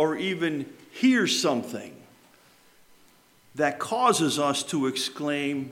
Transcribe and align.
or 0.00 0.16
even 0.16 0.64
hear 0.92 1.26
something 1.26 1.94
that 3.54 3.78
causes 3.78 4.38
us 4.38 4.62
to 4.62 4.86
exclaim, 4.86 5.70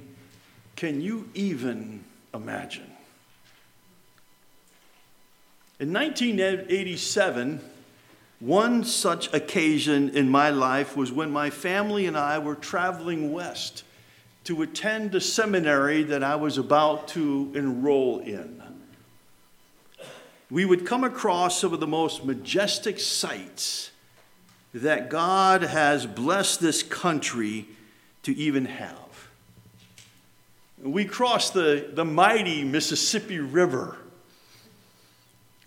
Can 0.77 1.01
you 1.01 1.31
even 1.33 2.05
imagine? 2.35 2.93
In 5.81 5.95
1987, 5.95 7.63
one 8.41 8.85
such 8.85 9.33
occasion 9.33 10.11
in 10.11 10.29
my 10.29 10.51
life 10.51 10.95
was 10.95 11.11
when 11.11 11.31
my 11.31 11.49
family 11.49 12.05
and 12.05 12.15
I 12.15 12.39
were 12.39 12.55
traveling 12.55 13.33
west 13.33 13.83
to 14.45 14.61
attend 14.61 15.15
a 15.15 15.23
seminary 15.23 16.03
that 16.03 16.23
I 16.23 16.37
was 16.37 16.59
about 16.59 17.09
to 17.09 17.51
enroll 17.55 18.19
in. 18.19 18.63
We 20.51 20.67
would 20.67 20.85
come 20.85 21.03
across 21.03 21.59
some 21.59 21.73
of 21.73 21.81
the 21.81 21.87
most 21.87 22.27
majestic 22.27 23.01
sights 23.01 23.93
that 24.75 25.09
God 25.09 25.63
has 25.63 26.07
blessed 26.07 26.61
this 26.61 26.83
country 26.83 27.67
to 28.23 28.37
even 28.37 28.67
have. 28.67 29.29
We 30.83 31.05
crossed 31.05 31.55
the, 31.55 31.91
the 31.93 32.05
mighty 32.05 32.63
Mississippi 32.65 33.39
River 33.39 33.97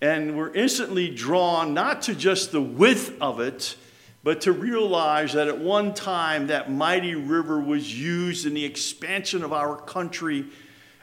and 0.02 0.36
were 0.36 0.54
instantly 0.54 1.10
drawn 1.10 1.74
not 1.74 2.04
to 2.04 2.16
just 2.16 2.52
the 2.52 2.62
width 2.62 3.14
of 3.22 3.40
it, 3.40 3.76
but 4.24 4.41
to 4.41 4.52
realize 4.52 5.34
that 5.34 5.48
at 5.48 5.60
one 5.60 5.94
time 5.94 6.48
that 6.48 6.72
mighty 6.72 7.16
river 7.16 7.60
was 7.60 7.99
used 7.99 8.46
in 8.46 8.54
the 8.54 8.66
expansion 8.66 9.44
of 9.44 9.52
our 9.52 9.76
country 9.76 10.46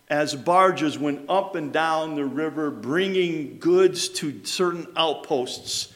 as 0.09 0.35
barges 0.35 0.99
went 0.99 1.29
up 1.29 1.55
and 1.55 1.73
down 1.73 2.15
the 2.15 2.25
river 2.25 2.71
bringing 2.71 3.59
goods 3.59 4.09
to 4.09 4.41
certain 4.45 4.87
outposts 4.97 5.93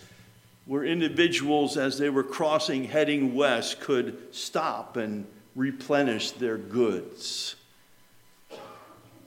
where 0.65 0.85
individuals, 0.85 1.77
as 1.77 1.99
they 1.99 2.09
were 2.09 2.23
crossing 2.23 2.85
heading 2.85 3.35
west, 3.35 3.81
could 3.81 4.35
stop 4.35 4.97
and 4.97 5.27
replenish 5.55 6.31
their 6.33 6.57
goods. 6.57 7.57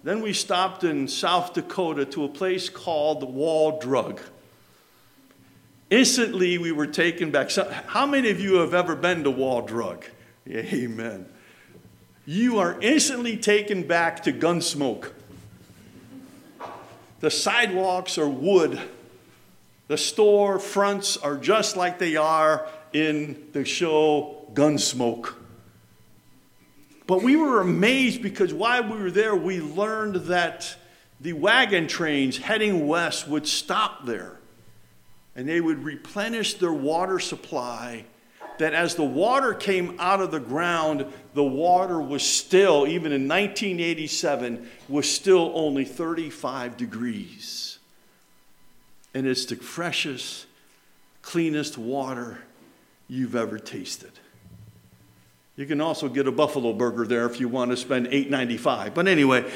Then 0.03 0.21
we 0.21 0.33
stopped 0.33 0.83
in 0.83 1.07
South 1.07 1.53
Dakota 1.53 2.05
to 2.05 2.23
a 2.23 2.29
place 2.29 2.69
called 2.69 3.23
Wall 3.33 3.79
Drug. 3.79 4.21
Instantly, 5.89 6.57
we 6.57 6.71
were 6.71 6.87
taken 6.87 7.31
back. 7.31 7.51
How 7.87 8.05
many 8.05 8.29
of 8.29 8.39
you 8.39 8.55
have 8.55 8.73
ever 8.73 8.95
been 8.95 9.23
to 9.23 9.31
Wall 9.31 9.61
Drug? 9.61 10.05
Amen. 10.47 11.25
You 12.25 12.59
are 12.59 12.79
instantly 12.81 13.37
taken 13.37 13.83
back 13.83 14.23
to 14.23 14.33
Gunsmoke. 14.33 15.11
The 17.19 17.31
sidewalks 17.31 18.17
are 18.17 18.29
wood 18.29 18.79
the 19.87 19.97
store 19.97 20.59
fronts 20.59 21.17
are 21.17 21.37
just 21.37 21.77
like 21.77 21.99
they 21.99 22.15
are 22.15 22.67
in 22.93 23.47
the 23.51 23.65
show 23.65 24.47
Gunsmoke. 24.53 25.35
But 27.07 27.21
we 27.21 27.35
were 27.35 27.61
amazed 27.61 28.23
because 28.23 28.53
while 28.53 28.83
we 28.83 28.97
were 28.97 29.11
there, 29.11 29.35
we 29.35 29.61
learned 29.61 30.15
that 30.27 30.75
the 31.21 31.33
wagon 31.33 31.87
trains 31.87 32.37
heading 32.37 32.87
west 32.87 33.27
would 33.27 33.45
stop 33.47 34.05
there 34.05 34.39
and 35.35 35.47
they 35.47 35.61
would 35.61 35.83
replenish 35.83 36.55
their 36.55 36.73
water 36.73 37.19
supply. 37.19 38.05
That 38.57 38.73
as 38.73 38.95
the 38.95 39.03
water 39.03 39.53
came 39.53 39.97
out 39.99 40.21
of 40.21 40.31
the 40.31 40.39
ground, 40.39 41.05
the 41.33 41.43
water 41.43 42.01
was 42.01 42.23
still, 42.23 42.87
even 42.87 43.11
in 43.11 43.27
1987, 43.27 44.69
was 44.87 45.11
still 45.11 45.51
only 45.53 45.83
35 45.83 46.77
degrees 46.77 47.74
and 49.15 49.25
it's 49.25 49.45
the 49.45 49.55
freshest, 49.55 50.45
cleanest 51.21 51.77
water 51.77 52.39
you've 53.07 53.33
ever 53.33 53.57
tasted. 53.57 54.11
You 55.55 55.65
can 55.65 55.79
also 55.79 56.09
get 56.09 56.27
a 56.27 56.33
buffalo 56.33 56.73
burger 56.73 57.07
there 57.07 57.25
if 57.25 57.39
you 57.39 57.47
want 57.47 57.71
to 57.71 57.77
spend 57.77 58.07
$8.95. 58.07 58.93
But 58.93 59.07
anyway, 59.07 59.49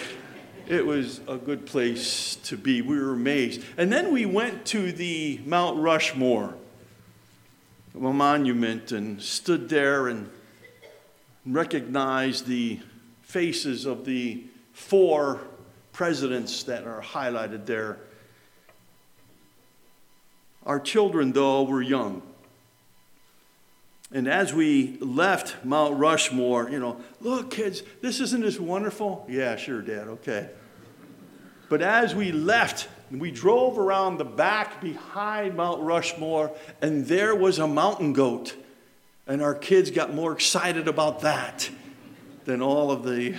it 0.65 0.85
was 0.85 1.19
a 1.27 1.35
good 1.35 1.65
place 1.65 2.37
to 2.45 2.55
be. 2.55 2.81
We 2.81 2.97
were 2.97 3.11
amazed. 3.11 3.61
And 3.75 3.91
then 3.91 4.13
we 4.13 4.25
went 4.25 4.65
to 4.67 4.93
the 4.93 5.41
Mount 5.45 5.77
Rushmore, 5.77 6.55
monument, 7.93 8.93
and 8.93 9.21
stood 9.21 9.67
there 9.67 10.07
and 10.07 10.29
recognized 11.45 12.47
the 12.47 12.79
faces 13.23 13.85
of 13.85 14.05
the 14.05 14.45
four 14.71 15.41
presidents 15.91 16.63
that 16.63 16.87
are 16.87 17.01
highlighted 17.01 17.65
there 17.65 17.99
our 20.65 20.79
children, 20.79 21.31
though, 21.31 21.63
were 21.63 21.81
young. 21.81 22.21
And 24.11 24.27
as 24.27 24.53
we 24.53 24.97
left 24.99 25.63
Mount 25.63 25.97
Rushmore, 25.97 26.69
you 26.69 26.79
know, 26.79 26.99
look, 27.21 27.51
kids, 27.51 27.83
this 28.01 28.19
isn't 28.19 28.41
this 28.41 28.59
wonderful? 28.59 29.25
Yeah, 29.29 29.55
sure, 29.55 29.81
Dad, 29.81 30.07
okay. 30.07 30.49
But 31.69 31.83
as 31.83 32.15
we 32.15 32.31
left, 32.31 32.87
we 33.11 33.29
drove 33.29 33.77
around 33.77 34.17
the 34.17 34.25
back 34.25 34.81
behind 34.81 35.55
Mount 35.55 35.81
Rushmore, 35.81 36.51
and 36.81 37.05
there 37.05 37.35
was 37.35 37.59
a 37.59 37.67
mountain 37.67 38.13
goat. 38.13 38.55
And 39.27 39.43
our 39.43 39.53
kids 39.53 39.91
got 39.91 40.11
more 40.11 40.31
excited 40.31 40.87
about 40.87 41.21
that 41.21 41.69
than 42.45 42.63
all 42.63 42.89
of 42.89 43.03
the 43.03 43.35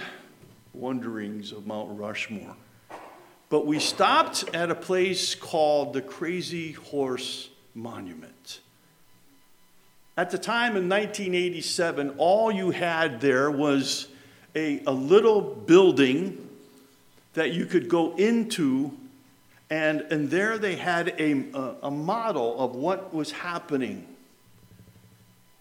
wanderings 0.73 1.51
of 1.51 1.67
Mount 1.67 1.99
Rushmore. 1.99 2.55
But 3.51 3.67
we 3.67 3.81
stopped 3.81 4.45
at 4.55 4.71
a 4.71 4.77
place 4.77 5.35
called 5.35 5.93
the 5.93 6.01
Crazy 6.01 6.73
Horse 6.73 7.51
Monument. 7.75 8.61
At 10.17 10.31
the 10.31 10.39
time 10.39 10.77
in 10.77 10.89
1987, 10.89 12.15
all 12.17 12.53
you 12.53 12.71
had 12.71 13.21
there 13.21 13.51
was 13.51 14.07
a, 14.55 14.81
a 14.87 14.93
little 14.93 15.41
building 15.41 16.49
that 17.35 17.53
you 17.53 17.67
could 17.67 17.89
go 17.89 18.15
into, 18.15 18.93
and, 19.69 20.03
and 20.03 20.31
there 20.31 20.57
they 20.57 20.77
had 20.77 21.09
a, 21.19 21.45
a, 21.53 21.75
a 21.85 21.91
model 21.91 22.59
of 22.61 22.77
what 22.77 23.13
was 23.13 23.33
happening. 23.33 24.07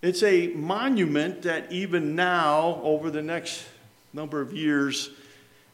It's 0.04 0.22
a 0.22 0.50
monument 0.50 1.42
that 1.42 1.72
even 1.72 2.16
now, 2.16 2.82
over 2.84 3.10
the 3.10 3.24
next 3.24 3.66
number 4.14 4.42
of 4.42 4.54
years, 4.54 5.10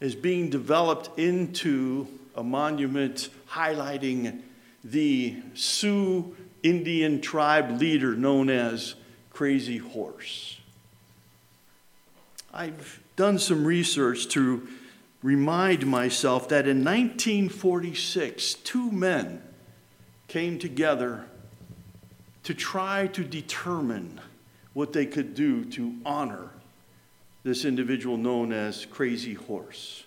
is 0.05 0.13
being 0.13 0.51
developed 0.51 1.17
into 1.17 2.07
a 2.35 2.43
monument 2.43 3.27
highlighting 3.49 4.39
the 4.83 5.35
Sioux 5.55 6.35
Indian 6.61 7.21
tribe 7.21 7.81
leader 7.81 8.15
known 8.15 8.51
as 8.51 8.93
Crazy 9.33 9.79
Horse. 9.79 10.59
I've 12.53 13.01
done 13.15 13.39
some 13.39 13.65
research 13.65 14.27
to 14.29 14.67
remind 15.23 15.87
myself 15.87 16.49
that 16.49 16.67
in 16.67 16.83
1946, 16.83 18.53
two 18.53 18.91
men 18.91 19.41
came 20.27 20.59
together 20.59 21.25
to 22.43 22.53
try 22.53 23.07
to 23.07 23.23
determine 23.23 24.21
what 24.73 24.93
they 24.93 25.07
could 25.07 25.33
do 25.33 25.65
to 25.65 25.95
honor 26.05 26.51
this 27.45 27.63
individual 27.63 28.17
known 28.17 28.51
as 28.51 28.87
Crazy 28.87 29.35
Horse. 29.35 30.03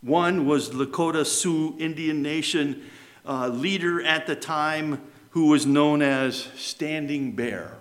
One 0.00 0.46
was 0.46 0.70
Lakota 0.70 1.26
Sioux 1.26 1.76
Indian 1.78 2.22
Nation 2.22 2.82
uh, 3.28 3.48
leader 3.48 4.02
at 4.02 4.26
the 4.26 4.34
time 4.34 5.02
who 5.32 5.48
was 5.48 5.66
known 5.66 6.00
as 6.00 6.48
Standing 6.56 7.32
Bear. 7.32 7.76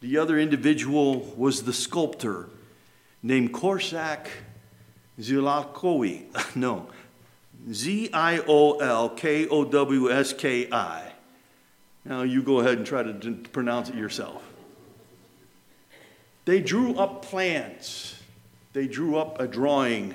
The 0.00 0.16
other 0.16 0.38
individual 0.38 1.22
was 1.36 1.64
the 1.64 1.72
sculptor 1.72 2.48
named 3.20 3.52
Korczak 3.52 4.28
Ziolkowski. 5.18 6.26
No, 6.56 6.86
Z 7.72 8.10
I 8.12 8.38
O 8.46 8.78
L 8.78 9.08
K 9.08 9.48
O 9.48 9.64
W 9.64 10.12
S 10.12 10.32
K 10.32 10.68
I. 10.70 11.10
Now 12.04 12.22
you 12.22 12.44
go 12.44 12.60
ahead 12.60 12.78
and 12.78 12.86
try 12.86 13.02
to 13.02 13.34
pronounce 13.50 13.88
it 13.88 13.96
yourself. 13.96 14.53
They 16.44 16.60
drew 16.60 16.96
up 16.96 17.24
plans, 17.24 18.14
they 18.72 18.86
drew 18.86 19.16
up 19.16 19.40
a 19.40 19.46
drawing 19.46 20.14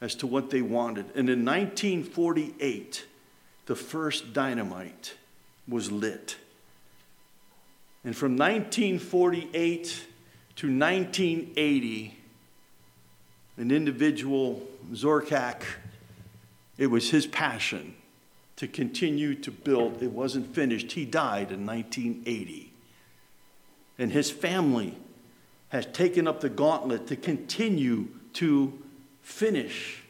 as 0.00 0.14
to 0.16 0.26
what 0.26 0.50
they 0.50 0.60
wanted. 0.60 1.06
And 1.14 1.30
in 1.30 1.44
1948, 1.44 3.06
the 3.66 3.76
first 3.76 4.32
dynamite 4.32 5.14
was 5.66 5.90
lit. 5.90 6.36
And 8.04 8.14
from 8.14 8.36
1948 8.36 10.06
to 10.56 10.66
1980, 10.66 12.18
an 13.56 13.70
individual, 13.70 14.62
Zorkak, 14.92 15.62
it 16.76 16.88
was 16.88 17.10
his 17.10 17.26
passion 17.26 17.94
to 18.56 18.68
continue 18.68 19.34
to 19.36 19.50
build. 19.50 20.02
It 20.02 20.10
wasn't 20.10 20.54
finished. 20.54 20.92
He 20.92 21.06
died 21.06 21.50
in 21.50 21.64
1980. 21.64 22.72
And 23.98 24.12
his 24.12 24.30
family 24.30 24.98
has 25.74 25.86
taken 25.86 26.28
up 26.28 26.40
the 26.40 26.48
gauntlet 26.48 27.08
to 27.08 27.16
continue 27.16 28.06
to 28.32 28.72
finish 29.22 30.04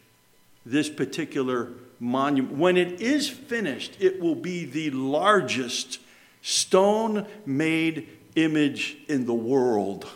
this 0.67 0.91
particular 0.91 1.71
monument. 1.99 2.55
When 2.59 2.77
it 2.77 3.01
is 3.01 3.31
finished, 3.31 3.97
it 3.99 4.21
will 4.21 4.35
be 4.35 4.67
the 4.67 4.91
largest 4.91 6.01
stone 6.43 7.27
made 7.47 8.07
image 8.35 8.99
in 9.09 9.25
the 9.25 9.33
world. 9.33 10.07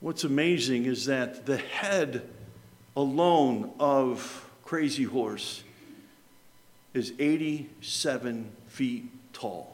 What's 0.00 0.24
amazing 0.24 0.86
is 0.86 1.04
that 1.04 1.44
the 1.44 1.58
head 1.58 2.26
alone 2.96 3.74
of 3.78 4.48
Crazy 4.64 5.04
Horse 5.04 5.62
is 6.94 7.12
87 7.18 8.50
feet 8.66 9.10
tall. 9.34 9.69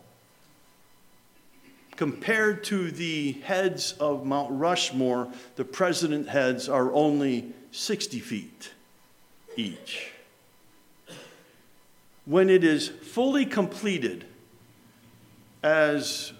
Compared 1.96 2.62
to 2.64 2.90
the 2.90 3.32
heads 3.32 3.92
of 3.92 4.26
Mount 4.26 4.50
Rushmore, 4.52 5.28
the 5.56 5.64
president 5.64 6.28
heads 6.28 6.68
are 6.68 6.92
only 6.92 7.52
60 7.72 8.20
feet 8.20 8.70
each. 9.56 10.12
When 12.26 12.50
it 12.50 12.64
is 12.64 12.88
fully 12.88 13.46
completed, 13.46 14.26
as 15.62 16.32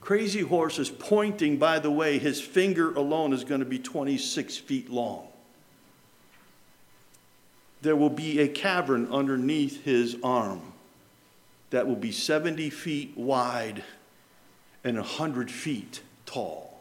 Crazy 0.00 0.40
Horse 0.40 0.78
is 0.78 0.90
pointing, 0.90 1.56
by 1.56 1.78
the 1.78 1.90
way, 1.90 2.18
his 2.18 2.40
finger 2.40 2.92
alone 2.94 3.32
is 3.32 3.44
going 3.44 3.60
to 3.60 3.66
be 3.66 3.78
26 3.78 4.58
feet 4.58 4.90
long. 4.90 5.28
There 7.80 7.96
will 7.96 8.10
be 8.10 8.40
a 8.40 8.48
cavern 8.48 9.06
underneath 9.12 9.84
his 9.84 10.16
arm 10.22 10.60
that 11.70 11.86
will 11.86 11.96
be 11.96 12.12
70 12.12 12.70
feet 12.70 13.16
wide 13.16 13.84
and 14.84 14.96
100 14.96 15.50
feet 15.50 16.02
tall. 16.26 16.78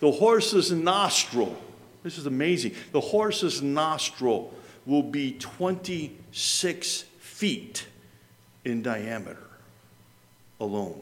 The 0.00 0.12
horse's 0.12 0.70
nostril, 0.70 1.56
this 2.02 2.18
is 2.18 2.26
amazing, 2.26 2.74
the 2.92 3.00
horse's 3.00 3.62
nostril 3.62 4.54
will 4.86 5.02
be 5.02 5.32
26 5.32 7.02
feet 7.18 7.86
in 8.64 8.82
diameter 8.82 9.38
alone 10.60 11.00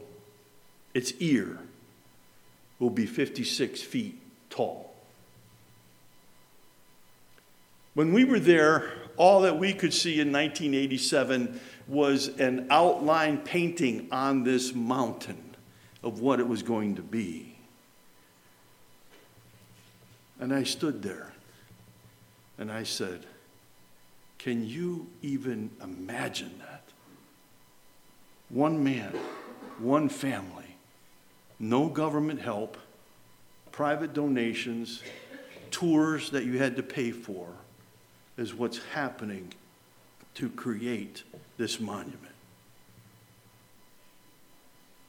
its 0.93 1.13
ear 1.19 1.57
will 2.79 2.89
be 2.89 3.05
56 3.05 3.81
feet 3.81 4.19
tall. 4.49 4.93
When 7.93 8.13
we 8.13 8.25
were 8.25 8.39
there, 8.39 8.91
all 9.17 9.41
that 9.41 9.59
we 9.59 9.73
could 9.73 9.93
see 9.93 10.19
in 10.19 10.31
1987 10.31 11.59
was 11.87 12.29
an 12.39 12.67
outline 12.69 13.39
painting 13.39 14.07
on 14.11 14.43
this 14.43 14.73
mountain 14.73 15.55
of 16.01 16.19
what 16.19 16.39
it 16.39 16.47
was 16.47 16.63
going 16.63 16.95
to 16.95 17.01
be. 17.01 17.57
And 20.39 20.53
I 20.53 20.63
stood 20.63 21.01
there 21.01 21.31
and 22.57 22.71
I 22.71 22.83
said, 22.83 23.25
Can 24.37 24.67
you 24.67 25.07
even 25.21 25.69
imagine 25.81 26.59
that? 26.59 26.83
One 28.49 28.83
man, 28.83 29.13
one 29.79 30.09
family 30.09 30.63
no 31.63 31.87
government 31.87 32.41
help, 32.41 32.77
private 33.71 34.13
donations, 34.13 35.01
tours 35.71 36.29
that 36.31 36.43
you 36.43 36.57
had 36.57 36.75
to 36.75 36.83
pay 36.83 37.11
for, 37.11 37.47
is 38.37 38.53
what's 38.53 38.79
happening 38.93 39.53
to 40.35 40.49
create 40.49 41.23
this 41.57 41.79
monument. 41.79 42.19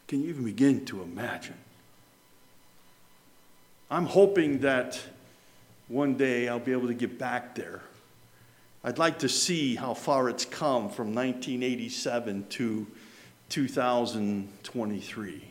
Can 0.07 0.23
you 0.23 0.29
even 0.29 0.45
begin 0.45 0.85
to 0.87 1.03
imagine? 1.03 1.57
I'm 3.91 4.07
hoping 4.07 4.61
that 4.61 5.01
one 5.89 6.15
day 6.15 6.49
I'll 6.49 6.59
be 6.59 6.73
able 6.73 6.89
to 6.89 6.95
get 6.95 7.19
back 7.19 7.55
there. 7.55 7.83
I'd 8.83 8.99
like 8.99 9.21
to 9.21 9.29
see 9.29 9.77
how 9.77 9.95
far 9.95 10.29
it's 10.29 10.45
come 10.45 10.91
from 10.91 11.15
1987 11.15 12.47
to 12.51 12.87
2023. 13.49 15.45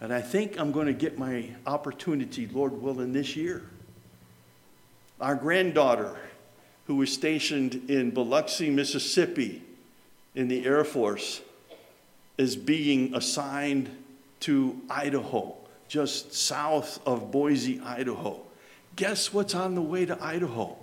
And 0.00 0.14
I 0.14 0.20
think 0.20 0.58
I'm 0.58 0.72
going 0.72 0.86
to 0.86 0.92
get 0.92 1.18
my 1.18 1.50
opportunity, 1.66 2.46
Lord 2.46 2.80
willing, 2.80 3.12
this 3.12 3.36
year. 3.36 3.62
Our 5.20 5.34
granddaughter, 5.34 6.16
who 6.88 6.96
was 6.96 7.12
stationed 7.12 7.88
in 7.88 8.10
Biloxi, 8.10 8.70
Mississippi, 8.70 9.62
in 10.34 10.48
the 10.48 10.64
Air 10.64 10.84
Force, 10.84 11.42
is 12.38 12.56
being 12.56 13.14
assigned 13.14 13.90
to 14.40 14.80
Idaho, 14.88 15.54
just 15.86 16.32
south 16.32 16.98
of 17.06 17.30
Boise, 17.30 17.78
Idaho. 17.80 18.40
Guess 18.96 19.34
what's 19.34 19.54
on 19.54 19.74
the 19.74 19.82
way 19.82 20.06
to 20.06 20.16
Idaho? 20.22 20.76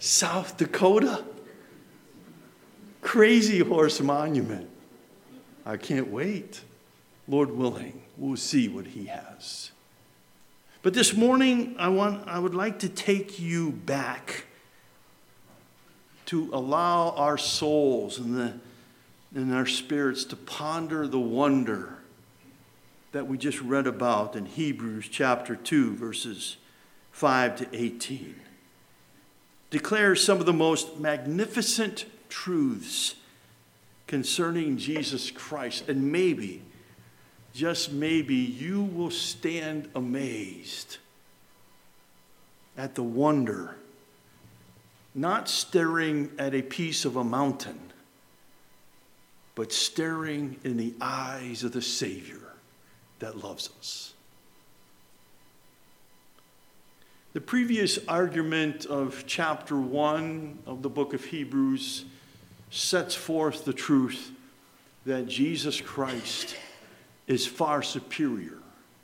South 0.00 0.56
Dakota. 0.56 1.24
Crazy 3.00 3.60
Horse 3.60 4.00
Monument. 4.00 4.68
I 5.64 5.76
can't 5.76 6.08
wait. 6.08 6.62
Lord 7.28 7.52
willing, 7.52 8.02
we'll 8.16 8.36
see 8.36 8.68
what 8.68 8.88
he 8.88 9.06
has. 9.06 9.70
But 10.84 10.92
this 10.92 11.14
morning, 11.16 11.76
I, 11.78 11.88
want, 11.88 12.28
I 12.28 12.38
would 12.38 12.54
like 12.54 12.80
to 12.80 12.90
take 12.90 13.40
you 13.40 13.70
back 13.70 14.44
to 16.26 16.50
allow 16.52 17.12
our 17.12 17.38
souls 17.38 18.18
and, 18.18 18.36
the, 18.36 18.52
and 19.34 19.54
our 19.54 19.64
spirits 19.64 20.26
to 20.26 20.36
ponder 20.36 21.08
the 21.08 21.18
wonder 21.18 22.00
that 23.12 23.26
we 23.26 23.38
just 23.38 23.62
read 23.62 23.86
about 23.86 24.36
in 24.36 24.44
Hebrews 24.44 25.08
chapter 25.08 25.56
2, 25.56 25.96
verses 25.96 26.58
5 27.12 27.56
to 27.56 27.68
18. 27.72 28.34
Declares 29.70 30.22
some 30.22 30.38
of 30.38 30.44
the 30.44 30.52
most 30.52 31.00
magnificent 31.00 32.04
truths 32.28 33.14
concerning 34.06 34.76
Jesus 34.76 35.30
Christ 35.30 35.88
and 35.88 36.12
maybe 36.12 36.60
just 37.54 37.92
maybe 37.92 38.34
you 38.34 38.82
will 38.82 39.12
stand 39.12 39.88
amazed 39.94 40.98
at 42.76 42.96
the 42.96 43.02
wonder, 43.02 43.76
not 45.14 45.48
staring 45.48 46.30
at 46.36 46.52
a 46.52 46.62
piece 46.62 47.04
of 47.04 47.14
a 47.14 47.22
mountain, 47.22 47.78
but 49.54 49.72
staring 49.72 50.56
in 50.64 50.76
the 50.76 50.92
eyes 51.00 51.62
of 51.62 51.70
the 51.70 51.82
Savior 51.82 52.40
that 53.20 53.42
loves 53.42 53.70
us. 53.78 54.14
The 57.34 57.40
previous 57.40 57.98
argument 58.08 58.84
of 58.86 59.24
chapter 59.28 59.76
1 59.76 60.58
of 60.66 60.82
the 60.82 60.88
book 60.88 61.14
of 61.14 61.24
Hebrews 61.24 62.04
sets 62.70 63.14
forth 63.14 63.64
the 63.64 63.72
truth 63.72 64.32
that 65.06 65.26
Jesus 65.26 65.80
Christ 65.80 66.56
is 67.26 67.46
far 67.46 67.82
superior 67.82 68.58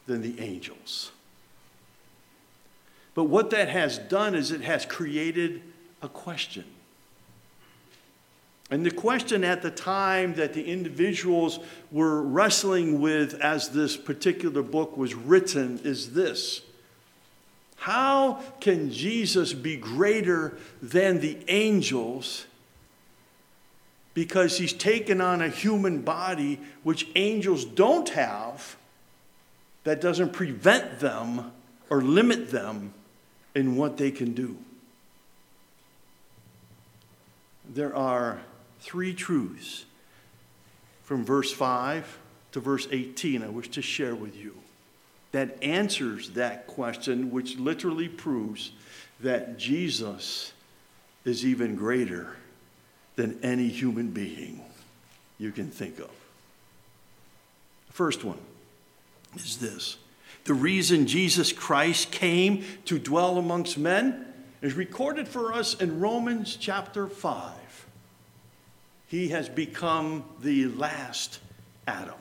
than 0.06 0.22
the 0.22 0.40
angels. 0.40 1.12
But 3.14 3.24
what 3.24 3.50
that 3.50 3.68
has 3.68 3.98
done 3.98 4.34
is 4.34 4.50
it 4.50 4.60
has 4.62 4.86
created 4.86 5.62
a 6.02 6.08
question. 6.08 6.64
And 8.70 8.86
the 8.86 8.90
question 8.90 9.42
at 9.42 9.62
the 9.62 9.70
time 9.70 10.34
that 10.34 10.52
the 10.52 10.64
individuals 10.64 11.58
were 11.90 12.22
wrestling 12.22 13.00
with 13.00 13.34
as 13.40 13.70
this 13.70 13.96
particular 13.96 14.62
book 14.62 14.96
was 14.96 15.14
written 15.14 15.80
is 15.82 16.12
this 16.12 16.62
How 17.76 18.40
can 18.60 18.92
Jesus 18.92 19.52
be 19.52 19.76
greater 19.76 20.56
than 20.80 21.20
the 21.20 21.38
angels 21.48 22.46
because 24.14 24.58
he's 24.58 24.72
taken 24.72 25.20
on 25.20 25.40
a 25.40 25.48
human 25.48 26.02
body 26.02 26.60
which 26.82 27.08
angels 27.14 27.64
don't 27.64 28.08
have 28.10 28.76
that 29.84 30.00
doesn't 30.00 30.32
prevent 30.32 31.00
them 31.00 31.52
or 31.88 32.02
limit 32.02 32.50
them 32.50 32.92
in 33.54 33.76
what 33.76 33.96
they 33.96 34.10
can 34.10 34.32
do. 34.32 34.56
There 37.72 37.94
are 37.94 38.40
three 38.80 39.14
truths 39.14 39.84
from 41.04 41.24
verse 41.24 41.52
5 41.52 42.18
to 42.52 42.60
verse 42.60 42.88
18 42.90 43.42
I 43.42 43.48
wish 43.48 43.68
to 43.70 43.82
share 43.82 44.14
with 44.14 44.36
you 44.36 44.54
that 45.32 45.62
answers 45.62 46.30
that 46.30 46.66
question, 46.66 47.30
which 47.30 47.56
literally 47.56 48.08
proves 48.08 48.72
that 49.20 49.56
Jesus 49.56 50.52
is 51.24 51.46
even 51.46 51.76
greater 51.76 52.36
than 53.20 53.38
any 53.42 53.68
human 53.68 54.08
being 54.08 54.64
you 55.38 55.52
can 55.52 55.70
think 55.70 55.98
of. 55.98 56.08
The 57.88 57.92
first 57.92 58.24
one 58.24 58.38
is 59.36 59.58
this 59.58 59.98
the 60.44 60.54
reason 60.54 61.06
Jesus 61.06 61.52
Christ 61.52 62.10
came 62.10 62.64
to 62.86 62.98
dwell 62.98 63.36
amongst 63.36 63.76
men 63.76 64.24
is 64.62 64.72
recorded 64.72 65.28
for 65.28 65.52
us 65.52 65.74
in 65.74 66.00
Romans 66.00 66.56
chapter 66.56 67.06
5. 67.06 67.86
He 69.08 69.28
has 69.28 69.50
become 69.50 70.24
the 70.40 70.68
last 70.68 71.40
Adam. 71.86 72.14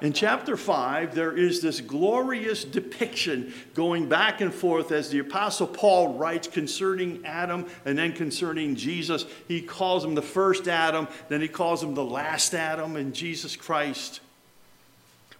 In 0.00 0.14
chapter 0.14 0.56
5, 0.56 1.14
there 1.14 1.36
is 1.36 1.60
this 1.60 1.80
glorious 1.80 2.64
depiction 2.64 3.52
going 3.74 4.08
back 4.08 4.40
and 4.40 4.52
forth 4.52 4.92
as 4.92 5.10
the 5.10 5.18
Apostle 5.18 5.66
Paul 5.66 6.14
writes 6.14 6.48
concerning 6.48 7.24
Adam 7.26 7.66
and 7.84 7.98
then 7.98 8.12
concerning 8.12 8.76
Jesus. 8.76 9.26
He 9.46 9.60
calls 9.60 10.02
him 10.02 10.14
the 10.14 10.22
first 10.22 10.68
Adam, 10.68 11.06
then 11.28 11.42
he 11.42 11.48
calls 11.48 11.82
him 11.82 11.94
the 11.94 12.04
last 12.04 12.54
Adam 12.54 12.96
in 12.96 13.12
Jesus 13.12 13.56
Christ. 13.56 14.20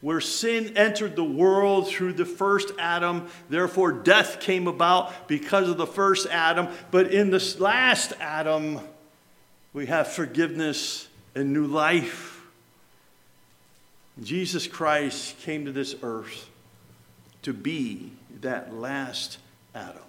Where 0.02 0.20
sin 0.20 0.76
entered 0.76 1.16
the 1.16 1.24
world 1.24 1.88
through 1.88 2.14
the 2.14 2.24
first 2.24 2.72
Adam, 2.78 3.28
therefore 3.48 3.92
death 3.92 4.40
came 4.40 4.66
about 4.66 5.28
because 5.28 5.68
of 5.68 5.76
the 5.78 5.86
first 5.86 6.26
Adam. 6.26 6.68
But 6.90 7.12
in 7.12 7.30
this 7.30 7.60
last 7.60 8.12
Adam, 8.20 8.80
we 9.72 9.86
have 9.86 10.08
forgiveness 10.08 11.08
and 11.34 11.52
new 11.52 11.66
life. 11.66 12.29
Jesus 14.22 14.66
Christ 14.66 15.38
came 15.40 15.64
to 15.64 15.72
this 15.72 15.94
earth 16.02 16.48
to 17.42 17.52
be 17.52 18.12
that 18.40 18.74
last 18.74 19.38
Adam. 19.74 20.02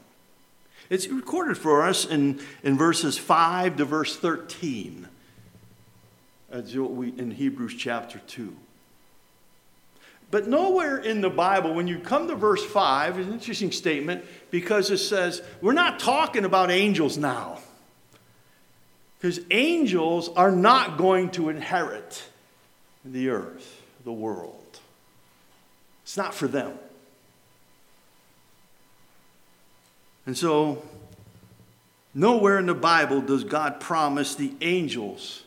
It's 0.90 1.08
recorded 1.08 1.58
for 1.58 1.84
us 1.84 2.06
in, 2.06 2.42
in 2.64 2.78
verses 2.78 3.18
5 3.18 3.78
to 3.78 3.86
verse 3.86 4.18
13 4.18 5.08
in 6.52 7.32
Hebrews 7.32 7.76
chapter 7.78 8.20
2. 8.20 8.54
But 10.30 10.48
nowhere 10.48 10.98
in 10.98 11.22
the 11.22 11.30
Bible, 11.30 11.74
when 11.74 11.88
you 11.88 12.00
come 12.00 12.28
to 12.28 12.36
verse 12.36 12.64
5, 12.66 13.20
it's 13.20 13.28
an 13.28 13.34
interesting 13.34 13.72
statement 13.72 14.26
because 14.50 14.92
it 14.92 14.98
says, 14.98 15.42
we're 15.62 15.72
not 15.72 16.00
talking 16.00 16.44
about 16.44 16.72
angels 16.72 17.18
now. 17.18 17.60
Because 19.18 19.40
angels 19.52 20.30
are 20.30 20.52
not 20.52 20.98
going 20.98 21.30
to 21.32 21.50
inherit 21.50 22.24
the 23.06 23.30
earth 23.30 23.81
the 24.04 24.12
world. 24.12 24.80
It's 26.04 26.18
not 26.18 26.34
for 26.34 26.48
them. 26.48 26.74
And 30.26 30.38
so, 30.38 30.84
nowhere 32.14 32.60
in 32.60 32.66
the 32.66 32.74
Bible 32.74 33.22
does 33.22 33.44
God 33.44 33.80
promise 33.80 34.36
the 34.36 34.54
angels 34.62 35.44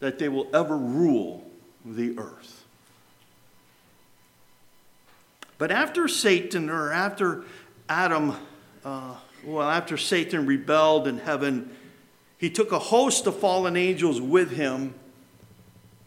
that 0.00 0.18
they 0.18 0.28
will 0.28 0.48
ever 0.54 0.76
rule 0.76 1.48
the 1.84 2.18
earth. 2.18 2.64
But 5.58 5.70
after 5.70 6.08
Satan, 6.08 6.70
or 6.70 6.92
after 6.92 7.44
Adam, 7.88 8.36
uh, 8.84 9.14
well, 9.44 9.68
after 9.68 9.96
Satan 9.96 10.46
rebelled 10.46 11.06
in 11.06 11.18
heaven, 11.18 11.70
he 12.38 12.50
took 12.50 12.72
a 12.72 12.78
host 12.78 13.26
of 13.26 13.36
fallen 13.36 13.76
angels 13.76 14.20
with 14.20 14.50
him 14.50 14.94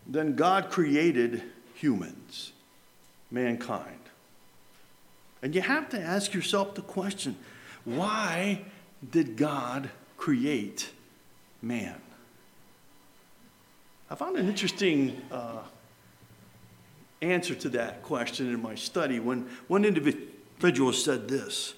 then 0.07 0.35
God 0.35 0.69
created 0.69 1.41
humans, 1.73 2.51
mankind. 3.31 3.99
And 5.41 5.53
you 5.53 5.61
have 5.61 5.89
to 5.89 5.99
ask 5.99 6.33
yourself 6.33 6.75
the 6.75 6.81
question 6.81 7.35
why 7.83 8.61
did 9.11 9.37
God 9.37 9.89
create 10.17 10.89
man? 11.61 12.01
I 14.09 14.15
found 14.15 14.37
an 14.37 14.47
interesting 14.47 15.21
uh, 15.31 15.61
answer 17.21 17.55
to 17.55 17.69
that 17.69 18.03
question 18.03 18.47
in 18.47 18.61
my 18.61 18.75
study 18.75 19.19
when 19.19 19.49
one 19.67 19.85
individual 19.85 20.93
said 20.93 21.27
this 21.27 21.73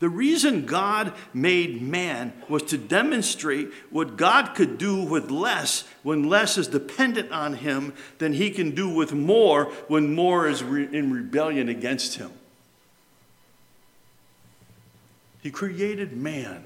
the 0.00 0.08
reason 0.08 0.64
God 0.64 1.12
made 1.34 1.82
man 1.82 2.32
was 2.48 2.62
to 2.64 2.78
demonstrate 2.78 3.70
what 3.90 4.16
God 4.16 4.54
could 4.54 4.78
do 4.78 5.04
with 5.04 5.30
less 5.30 5.84
when 6.02 6.24
less 6.24 6.56
is 6.56 6.68
dependent 6.68 7.30
on 7.30 7.54
him 7.54 7.92
than 8.18 8.32
he 8.32 8.50
can 8.50 8.74
do 8.74 8.88
with 8.88 9.12
more 9.12 9.66
when 9.88 10.14
more 10.14 10.48
is 10.48 10.64
re- 10.64 10.88
in 10.90 11.12
rebellion 11.12 11.68
against 11.68 12.16
him. 12.16 12.32
He 15.42 15.50
created 15.50 16.16
man 16.16 16.64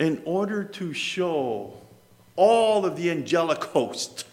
in 0.00 0.20
order 0.24 0.64
to 0.64 0.92
show 0.92 1.74
all 2.34 2.84
of 2.84 2.96
the 2.96 3.12
angelic 3.12 3.62
host 3.62 4.26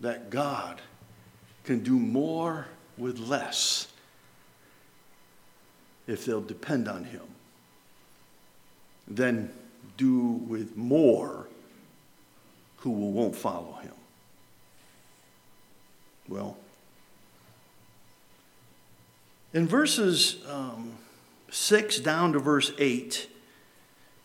that 0.00 0.28
God 0.28 0.80
can 1.62 1.84
do 1.84 1.96
more 1.98 2.66
with 2.98 3.18
less 3.18 3.86
if 6.10 6.24
they'll 6.24 6.40
depend 6.40 6.88
on 6.88 7.04
Him 7.04 7.22
than 9.06 9.50
do 9.96 10.20
with 10.20 10.76
more 10.76 11.46
who 12.78 12.90
won't 12.90 13.36
follow 13.36 13.78
Him. 13.82 13.92
Well, 16.28 16.56
in 19.52 19.66
verses 19.66 20.44
um, 20.48 20.92
6 21.50 22.00
down 22.00 22.32
to 22.32 22.38
verse 22.38 22.72
8, 22.78 23.28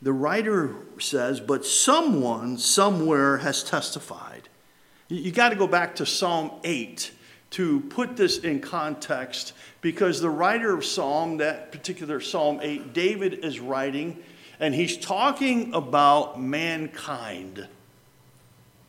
the 0.02 0.14
writer 0.14 0.76
says, 1.00 1.40
But 1.40 1.66
someone 1.66 2.58
somewhere 2.58 3.38
has 3.38 3.64
testified. 3.64 4.50
You, 5.08 5.18
you 5.18 5.32
got 5.32 5.50
to 5.50 5.56
go 5.56 5.68
back 5.68 5.96
to 5.96 6.06
Psalm 6.06 6.52
8 6.64 7.12
to 7.56 7.80
put 7.80 8.18
this 8.18 8.40
in 8.40 8.60
context 8.60 9.54
because 9.80 10.20
the 10.20 10.30
writer 10.30 10.74
of 10.74 10.84
Psalm, 10.84 11.38
that 11.38 11.72
particular 11.72 12.20
Psalm 12.20 12.60
8, 12.62 12.92
David 12.92 13.46
is 13.46 13.62
writing, 13.62 14.22
and 14.60 14.76
he's 14.76 14.98
talking 14.98 15.74
about 15.74 16.38
mankind 16.38 17.66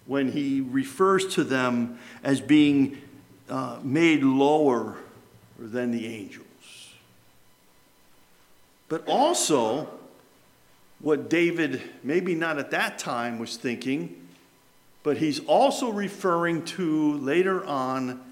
when 0.06 0.32
he 0.32 0.60
refers 0.60 1.34
to 1.36 1.44
them 1.44 2.00
as 2.24 2.40
being 2.40 3.00
uh, 3.48 3.78
made 3.84 4.24
lower 4.24 4.96
than 5.56 5.92
the 5.92 6.04
angels. 6.04 6.44
But 8.88 9.06
also, 9.06 9.88
what 10.98 11.30
David, 11.30 11.82
maybe 12.02 12.34
not 12.34 12.58
at 12.58 12.72
that 12.72 12.98
time, 12.98 13.38
was 13.38 13.56
thinking, 13.56 14.26
but 15.04 15.18
he's 15.18 15.38
also 15.46 15.90
referring 15.90 16.64
to 16.64 17.12
later 17.18 17.64
on 17.64 18.25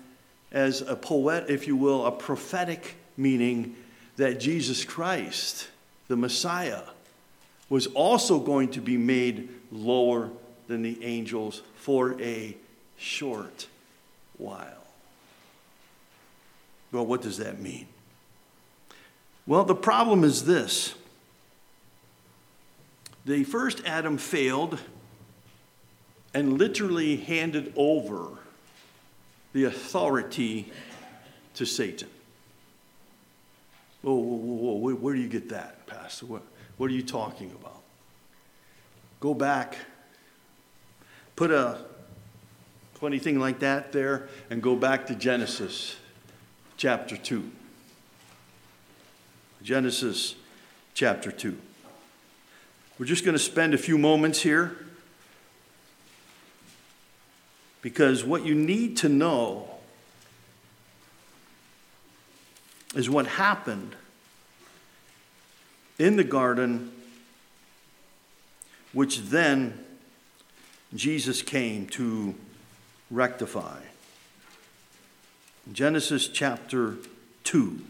as 0.55 0.81
a 0.83 0.95
poet, 0.95 1.47
if 1.49 1.67
you 1.67 1.77
will, 1.77 2.07
a 2.07 2.13
prophetic 2.13 2.95
meaning 3.17 3.77
that 4.17 4.39
Jesus 4.39 4.85
Christ, 4.85 5.69
the 6.09 6.17
Messiah, 6.17 6.83
was 7.69 7.89
also 7.89 8.39
going 8.39 8.71
to 8.71 8.81
be 8.81 8.97
made 8.97 9.49
lower 9.73 10.31
than 10.69 10.83
the 10.83 11.05
angels 11.05 11.63
for 11.75 12.19
a 12.23 12.57
short 12.97 13.67
while. 14.39 14.85
Well, 16.93 17.05
what 17.05 17.23
does 17.23 17.39
that 17.39 17.61
mean? 17.61 17.89
Well, 19.47 19.65
the 19.65 19.75
problem 19.75 20.23
is 20.23 20.45
this 20.45 20.95
the 23.25 23.43
first 23.43 23.83
Adam 23.85 24.19
failed 24.19 24.79
and 26.33 26.59
literally 26.59 27.17
handed 27.17 27.73
over 27.77 28.39
the 29.55 29.65
authority 29.65 30.71
to 31.55 31.65
Satan. 31.65 32.09
Whoa, 34.03 34.13
whoa, 34.13 34.37
whoa, 34.37 34.73
whoa. 34.75 34.95
Where 34.97 35.15
do 35.15 35.21
you 35.21 35.29
get 35.29 35.49
that, 35.49 35.87
Pastor? 35.87 36.27
What, 36.27 36.43
what 36.77 36.91
are 36.91 36.93
you 36.93 37.05
talking 37.05 37.51
about? 37.53 37.81
Go 39.21 39.33
back, 39.33 39.79
put 41.37 41.51
a 41.51 41.79
funny 42.95 43.19
thing 43.19 43.39
like 43.39 43.61
that 43.61 43.93
there, 43.93 44.29
and 44.51 44.63
go 44.63 44.77
back 44.77 45.07
to 45.07 45.15
Genesis 45.15 45.97
chapter 46.77 47.17
2. 47.17 47.51
Genesis 49.63 50.35
chapter 50.93 51.33
2. 51.33 51.57
We're 52.99 53.07
just 53.07 53.25
going 53.25 53.37
to 53.37 53.43
spend 53.43 53.73
a 53.73 53.79
few 53.79 53.99
moments 53.99 54.43
here 54.43 54.84
Because 57.85 58.25
what 58.25 58.47
you 58.47 58.55
need 58.55 58.97
to 58.97 59.11
know 59.11 59.69
is 62.95 63.11
what 63.11 63.27
happened 63.27 63.95
in 65.99 66.17
the 66.17 66.25
garden, 66.25 66.93
which 68.95 69.25
then 69.25 69.85
Jesus 70.95 71.43
came 71.43 71.87
to 71.89 72.35
rectify. 73.11 73.81
Genesis 75.71 76.29
chapter 76.29 76.97
2. 77.43 77.81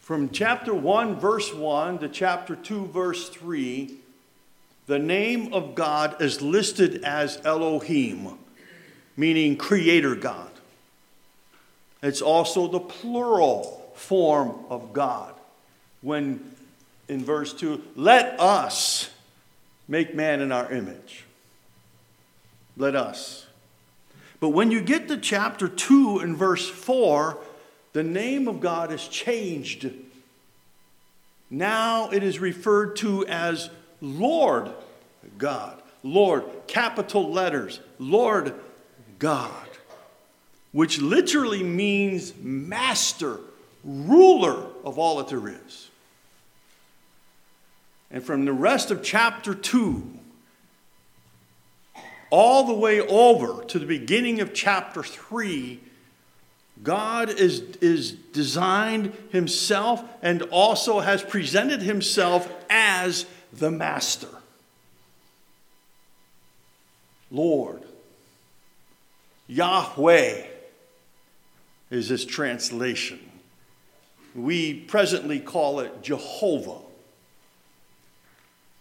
From 0.00 0.30
chapter 0.30 0.72
1, 0.72 1.16
verse 1.16 1.52
1 1.52 1.98
to 1.98 2.08
chapter 2.08 2.56
2, 2.56 2.86
verse 2.86 3.28
3, 3.28 3.98
the 4.86 4.98
name 4.98 5.52
of 5.52 5.74
God 5.74 6.20
is 6.22 6.40
listed 6.40 7.02
as 7.04 7.40
Elohim, 7.44 8.38
meaning 9.16 9.56
creator 9.56 10.14
God. 10.14 10.50
It's 12.02 12.22
also 12.22 12.68
the 12.68 12.80
plural 12.80 13.90
form 13.94 14.54
of 14.70 14.92
God. 14.92 15.34
When 16.02 16.52
in 17.08 17.24
verse 17.24 17.52
2, 17.52 17.82
let 17.96 18.38
us 18.38 19.10
make 19.88 20.14
man 20.14 20.40
in 20.40 20.52
our 20.52 20.70
image. 20.70 21.24
Let 22.76 22.94
us. 22.94 23.46
But 24.38 24.50
when 24.50 24.70
you 24.70 24.80
get 24.80 25.08
to 25.08 25.16
chapter 25.16 25.66
2 25.66 26.18
and 26.18 26.36
verse 26.36 26.68
4, 26.68 27.38
the 27.92 28.02
name 28.02 28.46
of 28.46 28.60
God 28.60 28.92
is 28.92 29.08
changed. 29.08 29.90
Now 31.48 32.10
it 32.10 32.22
is 32.22 32.38
referred 32.38 32.96
to 32.96 33.26
as 33.26 33.70
Lord 34.00 34.70
God. 35.38 35.82
Lord, 36.02 36.44
capital 36.68 37.32
letters, 37.32 37.80
Lord 37.98 38.54
God, 39.18 39.68
which 40.70 41.00
literally 41.00 41.64
means 41.64 42.32
master, 42.36 43.40
ruler 43.82 44.66
of 44.84 44.98
all 44.98 45.16
that 45.16 45.28
there 45.28 45.48
is. 45.48 45.90
And 48.10 48.22
from 48.22 48.44
the 48.44 48.52
rest 48.52 48.92
of 48.92 49.02
chapter 49.02 49.52
2, 49.52 50.12
all 52.30 52.64
the 52.64 52.74
way 52.74 53.00
over 53.00 53.64
to 53.64 53.78
the 53.78 53.86
beginning 53.86 54.40
of 54.40 54.54
chapter 54.54 55.02
3, 55.02 55.80
God 56.82 57.30
is, 57.30 57.60
is 57.80 58.12
designed 58.12 59.12
himself 59.30 60.04
and 60.22 60.42
also 60.42 61.00
has 61.00 61.22
presented 61.22 61.82
himself 61.82 62.52
as 62.70 63.26
the 63.52 63.70
master. 63.70 64.28
Lord, 67.30 67.82
Yahweh 69.48 70.46
is 71.90 72.08
his 72.08 72.24
translation. 72.24 73.20
We 74.34 74.74
presently 74.74 75.40
call 75.40 75.80
it 75.80 76.02
Jehovah. 76.02 76.80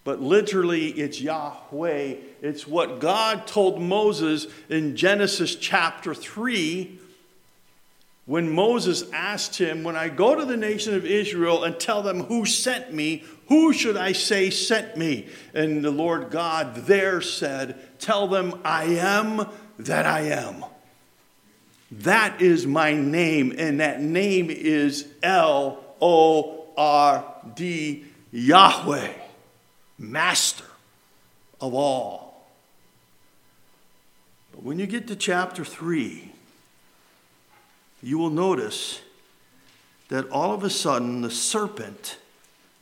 But 0.04 0.22
literally, 0.22 0.90
it's 0.90 1.20
Yahweh. 1.20 2.16
It's 2.42 2.68
what 2.68 3.00
God 3.00 3.48
told 3.48 3.82
Moses 3.82 4.48
in 4.70 4.96
Genesis 4.96 5.56
chapter 5.56 6.14
3 6.14 7.00
when 8.26 8.52
Moses 8.52 9.04
asked 9.12 9.58
him, 9.58 9.84
When 9.84 9.96
I 9.96 10.10
go 10.10 10.36
to 10.36 10.46
the 10.46 10.58
nation 10.58 10.94
of 10.96 11.06
Israel 11.06 11.64
and 11.64 11.80
tell 11.80 12.02
them 12.02 12.24
who 12.24 12.46
sent 12.46 12.94
me, 12.94 13.24
who 13.48 13.74
should 13.74 13.98
I 13.98 14.12
say 14.12 14.50
sent 14.50 14.98
me? 14.98 15.28
And 15.54 15.84
the 15.84 15.92
Lord 15.92 16.32
God 16.32 16.76
there 16.76 17.22
said, 17.22 18.00
Tell 18.00 18.28
them, 18.28 18.60
I 18.64 18.86
am 18.86 19.48
that 19.78 20.06
I 20.06 20.22
am. 20.22 20.66
That 21.92 22.42
is 22.42 22.66
my 22.66 22.94
name, 22.94 23.54
and 23.58 23.80
that 23.80 24.02
name 24.02 24.50
is 24.50 25.08
L 25.22 25.84
O 26.02 26.66
R 26.76 27.24
D, 27.56 28.06
Yahweh, 28.32 29.14
Master 30.00 30.66
of 31.62 31.74
all. 31.74 32.48
But 34.52 34.64
when 34.64 34.80
you 34.80 34.88
get 34.88 35.08
to 35.08 35.16
chapter 35.16 35.64
3, 35.64 36.32
you 38.02 38.18
will 38.18 38.30
notice 38.30 39.02
that 40.10 40.28
all 40.30 40.54
of 40.54 40.64
a 40.64 40.70
sudden 40.70 41.22
the 41.22 41.32
serpent 41.32 42.18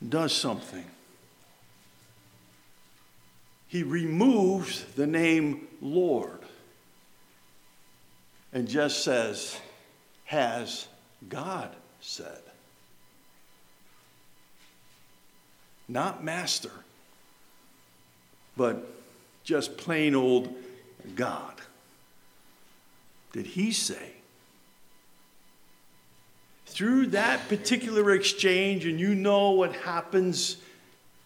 does 0.08 0.32
something. 0.32 0.84
He 3.68 3.82
removes 3.82 4.84
the 4.94 5.06
name 5.06 5.66
Lord 5.80 6.38
and 8.52 8.68
just 8.68 9.02
says, 9.02 9.58
Has 10.26 10.86
God 11.28 11.70
said? 12.00 12.40
Not 15.88 16.24
master, 16.24 16.70
but 18.56 18.86
just 19.42 19.76
plain 19.76 20.14
old 20.14 20.54
God. 21.14 21.60
Did 23.32 23.46
he 23.46 23.72
say? 23.72 24.13
Through 26.74 27.06
that 27.06 27.48
particular 27.48 28.10
exchange, 28.10 28.84
and 28.84 28.98
you 28.98 29.14
know 29.14 29.52
what 29.52 29.72
happens 29.76 30.56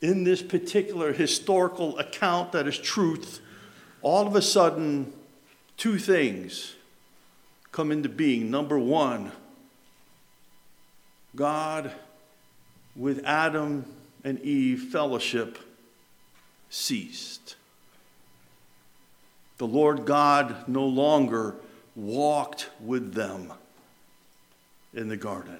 in 0.02 0.22
this 0.22 0.42
particular 0.42 1.14
historical 1.14 1.98
account 1.98 2.52
that 2.52 2.68
is 2.68 2.78
truth, 2.78 3.40
all 4.02 4.26
of 4.26 4.36
a 4.36 4.42
sudden, 4.42 5.10
two 5.78 5.98
things 5.98 6.76
come 7.72 7.90
into 7.90 8.10
being. 8.10 8.50
Number 8.50 8.78
one, 8.78 9.32
God 11.34 11.92
with 12.94 13.24
Adam 13.24 13.86
and 14.22 14.38
Eve 14.40 14.82
fellowship 14.92 15.58
ceased. 16.68 17.56
The 19.56 19.66
Lord 19.66 20.04
God 20.04 20.68
no 20.68 20.84
longer 20.84 21.54
walked 21.96 22.68
with 22.80 23.14
them 23.14 23.54
in 24.98 25.08
the 25.08 25.16
garden. 25.16 25.58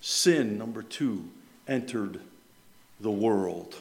Sin, 0.00 0.56
number 0.56 0.82
two, 0.82 1.28
entered 1.66 2.20
the 3.00 3.10
world. 3.10 3.74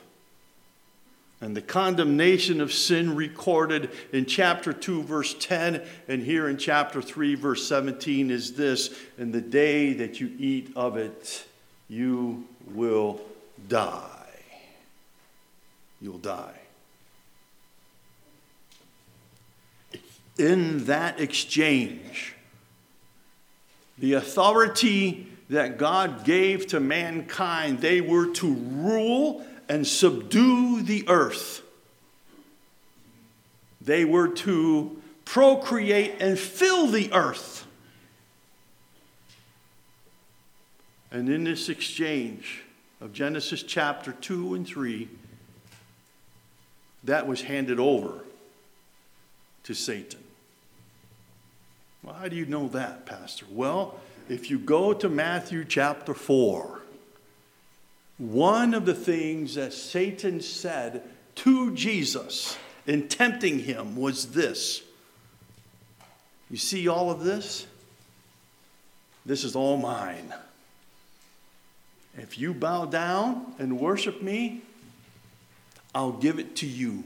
And 1.40 1.56
the 1.56 1.62
condemnation 1.62 2.60
of 2.60 2.74
sin 2.74 3.16
recorded 3.16 3.92
in 4.12 4.26
chapter 4.26 4.74
2, 4.74 5.04
verse 5.04 5.36
10, 5.40 5.82
and 6.08 6.24
here 6.24 6.50
in 6.50 6.58
chapter 6.58 7.02
3, 7.02 7.36
verse 7.36 7.66
17 7.68 8.32
is 8.32 8.54
this 8.54 8.94
In 9.18 9.32
the 9.32 9.40
day 9.40 9.94
that 9.94 10.20
you 10.20 10.32
eat 10.38 10.74
of 10.76 10.98
it, 10.98 11.46
you 11.88 12.46
will 12.74 13.22
die. 13.70 14.04
You'll 16.02 16.18
die. 16.18 16.60
In 20.38 20.86
that 20.86 21.20
exchange, 21.20 22.36
the 24.00 24.14
authority 24.14 25.28
that 25.50 25.78
God 25.78 26.24
gave 26.24 26.68
to 26.68 26.80
mankind, 26.80 27.82
they 27.82 28.02
were 28.02 28.28
to 28.36 28.54
rule 28.54 29.46
and 29.68 29.86
subdue 29.86 30.82
the 30.82 31.08
earth. 31.08 31.62
They 33.82 34.06
were 34.06 34.28
to 34.28 35.02
procreate 35.26 36.16
and 36.20 36.38
fill 36.38 36.88
the 36.88 37.12
earth. 37.14 37.66
And 41.12 41.30
in 41.30 41.44
this 41.44 41.70
exchange 41.70 42.64
of 43.02 43.14
Genesis 43.14 43.64
chapter 43.64 44.12
2 44.12 44.54
and 44.54 44.68
3, 44.68 45.10
that 47.06 47.28
was 47.28 47.42
handed 47.42 47.80
over 47.80 48.20
to 49.64 49.74
Satan. 49.74 50.20
Well, 52.04 52.16
how 52.16 52.28
do 52.28 52.36
you 52.36 52.46
know 52.46 52.68
that, 52.70 53.06
Pastor? 53.06 53.46
Well, 53.50 54.00
if 54.30 54.50
you 54.50 54.58
go 54.58 54.94
to 54.94 55.10
Matthew 55.10 55.66
chapter 55.66 56.14
4, 56.14 56.82
one 58.18 58.74
of 58.74 58.86
the 58.86 58.94
things 58.94 59.56
that 59.56 59.74
Satan 59.74 60.42
said 60.42 61.04
to 61.36 61.74
Jesus 61.74 62.58
in 62.88 63.08
tempting 63.08 63.60
him 63.60 63.96
was 63.96 64.32
this. 64.32 64.84
You 66.50 66.58
see 66.58 66.88
all 66.88 67.12
of 67.12 67.24
this? 67.24 67.68
This 69.26 69.44
is 69.44 69.56
all 69.56 69.78
mine. 69.78 70.34
If 72.18 72.38
you 72.40 72.54
bow 72.54 72.86
down 72.86 73.54
and 73.60 73.80
worship 73.80 74.22
me, 74.22 74.62
I'll 75.94 76.12
give 76.12 76.40
it 76.40 76.56
to 76.58 76.68
you. 76.68 77.04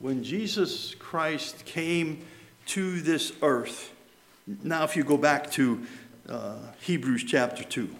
When 0.00 0.24
Jesus 0.24 0.94
Christ 0.94 1.66
came 1.66 2.24
to 2.66 3.00
this 3.02 3.32
earth, 3.42 3.92
now 4.64 4.82
if 4.82 4.96
you 4.96 5.04
go 5.04 5.18
back 5.18 5.50
to 5.52 5.86
uh, 6.26 6.56
Hebrews 6.80 7.24
chapter 7.24 7.62
2. 7.62 7.94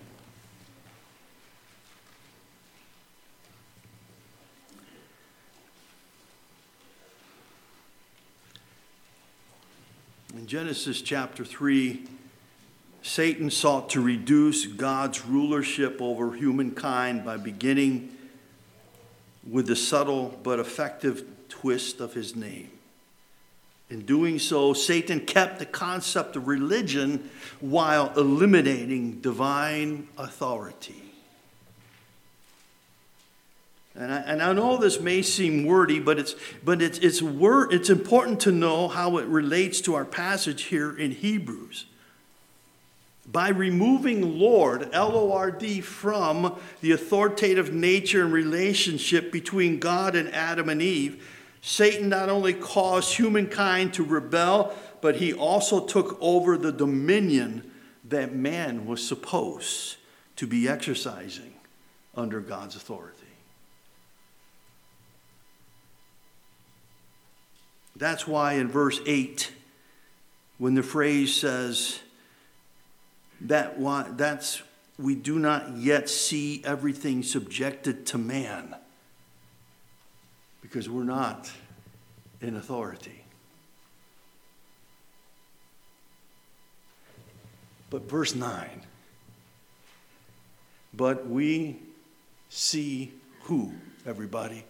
In 10.36 10.46
Genesis 10.46 11.02
chapter 11.02 11.44
3, 11.44 12.06
Satan 13.02 13.50
sought 13.50 13.90
to 13.90 14.00
reduce 14.00 14.64
God's 14.64 15.26
rulership 15.26 16.00
over 16.00 16.32
humankind 16.34 17.26
by 17.26 17.36
beginning 17.36 18.16
with 19.46 19.66
the 19.66 19.76
subtle 19.76 20.38
but 20.42 20.58
effective 20.58 21.24
twist 21.60 22.00
of 22.00 22.14
his 22.14 22.34
name. 22.34 22.70
In 23.90 24.06
doing 24.06 24.38
so, 24.38 24.72
Satan 24.72 25.20
kept 25.20 25.58
the 25.58 25.66
concept 25.66 26.36
of 26.36 26.46
religion 26.46 27.28
while 27.60 28.12
eliminating 28.16 29.20
divine 29.20 30.06
authority. 30.16 31.02
And 33.96 34.12
I, 34.12 34.18
and 34.18 34.42
I 34.42 34.52
know 34.52 34.76
this 34.76 35.00
may 35.00 35.22
seem 35.22 35.66
wordy, 35.66 35.98
but, 35.98 36.18
it's, 36.20 36.36
but 36.64 36.80
it's, 36.80 36.98
it's, 36.98 37.20
word, 37.20 37.72
it's 37.72 37.90
important 37.90 38.40
to 38.40 38.52
know 38.52 38.86
how 38.86 39.18
it 39.18 39.26
relates 39.26 39.80
to 39.82 39.94
our 39.94 40.04
passage 40.04 40.64
here 40.64 40.96
in 40.96 41.10
Hebrews. 41.10 41.86
By 43.26 43.48
removing 43.48 44.38
Lord, 44.38 44.88
L 44.92 45.16
O 45.16 45.32
R 45.32 45.50
D, 45.50 45.80
from 45.80 46.58
the 46.80 46.92
authoritative 46.92 47.72
nature 47.72 48.24
and 48.24 48.32
relationship 48.32 49.32
between 49.32 49.80
God 49.80 50.14
and 50.14 50.32
Adam 50.32 50.68
and 50.68 50.80
Eve, 50.80 51.26
Satan 51.62 52.08
not 52.08 52.28
only 52.28 52.54
caused 52.54 53.14
humankind 53.14 53.94
to 53.94 54.04
rebel, 54.04 54.74
but 55.00 55.16
he 55.16 55.32
also 55.32 55.84
took 55.84 56.16
over 56.20 56.56
the 56.56 56.72
dominion 56.72 57.70
that 58.04 58.34
man 58.34 58.86
was 58.86 59.06
supposed 59.06 59.96
to 60.36 60.46
be 60.46 60.68
exercising 60.68 61.52
under 62.14 62.40
God's 62.40 62.76
authority. 62.76 63.16
That's 67.94 68.26
why 68.26 68.54
in 68.54 68.68
verse 68.68 69.00
8, 69.06 69.52
when 70.56 70.74
the 70.74 70.82
phrase 70.82 71.34
says, 71.34 72.00
that 73.42 73.78
why, 73.78 74.06
that's 74.16 74.62
we 74.98 75.14
do 75.14 75.38
not 75.38 75.76
yet 75.76 76.08
see 76.08 76.62
everything 76.64 77.22
subjected 77.22 78.06
to 78.06 78.18
man 78.18 78.74
because 80.70 80.88
we're 80.88 81.02
not 81.02 81.50
in 82.40 82.54
authority. 82.54 83.24
But 87.90 88.08
verse 88.08 88.36
9, 88.36 88.68
but 90.94 91.28
we 91.28 91.80
see 92.48 93.12
who, 93.42 93.72
everybody? 94.06 94.64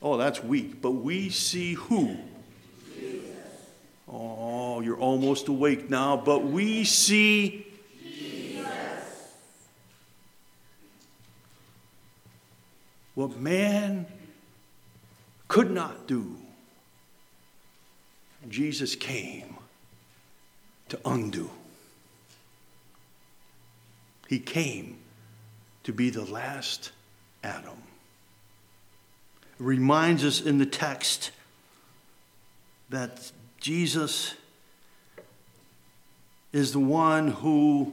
Oh, 0.00 0.16
that's 0.16 0.42
weak. 0.42 0.80
But 0.80 0.92
we 0.92 1.28
see 1.28 1.74
who? 1.74 2.16
Jesus. 2.98 3.28
Oh, 4.08 4.80
you're 4.80 4.96
almost 4.96 5.48
awake 5.48 5.90
now. 5.90 6.16
But 6.16 6.42
we 6.42 6.84
see 6.84 7.66
Jesus. 8.02 8.64
What 13.14 13.38
man 13.38 14.06
could 15.50 15.72
not 15.72 16.06
do, 16.06 16.36
Jesus 18.48 18.94
came 18.94 19.56
to 20.88 20.98
undo. 21.04 21.50
He 24.28 24.38
came 24.38 24.98
to 25.82 25.92
be 25.92 26.08
the 26.08 26.24
last 26.24 26.92
Adam 27.42 27.82
It 29.58 29.64
reminds 29.64 30.24
us 30.24 30.40
in 30.40 30.58
the 30.58 30.66
text 30.66 31.32
that 32.88 33.32
Jesus 33.58 34.34
is 36.52 36.72
the 36.72 36.78
one 36.78 37.26
who 37.26 37.92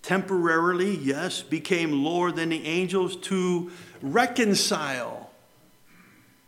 temporarily, 0.00 0.96
yes, 0.96 1.42
became 1.42 2.02
lower 2.02 2.32
than 2.32 2.48
the 2.48 2.66
angels 2.66 3.16
to 3.16 3.70
reconcile 4.00 5.23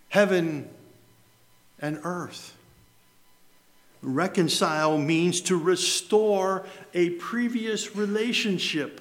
heaven 0.09 0.69
and 1.81 2.01
earth. 2.05 2.57
Reconcile 4.03 4.99
means 4.99 5.41
to 5.43 5.57
restore 5.57 6.67
a 6.95 7.11
previous 7.11 7.97
relationship 7.97 9.01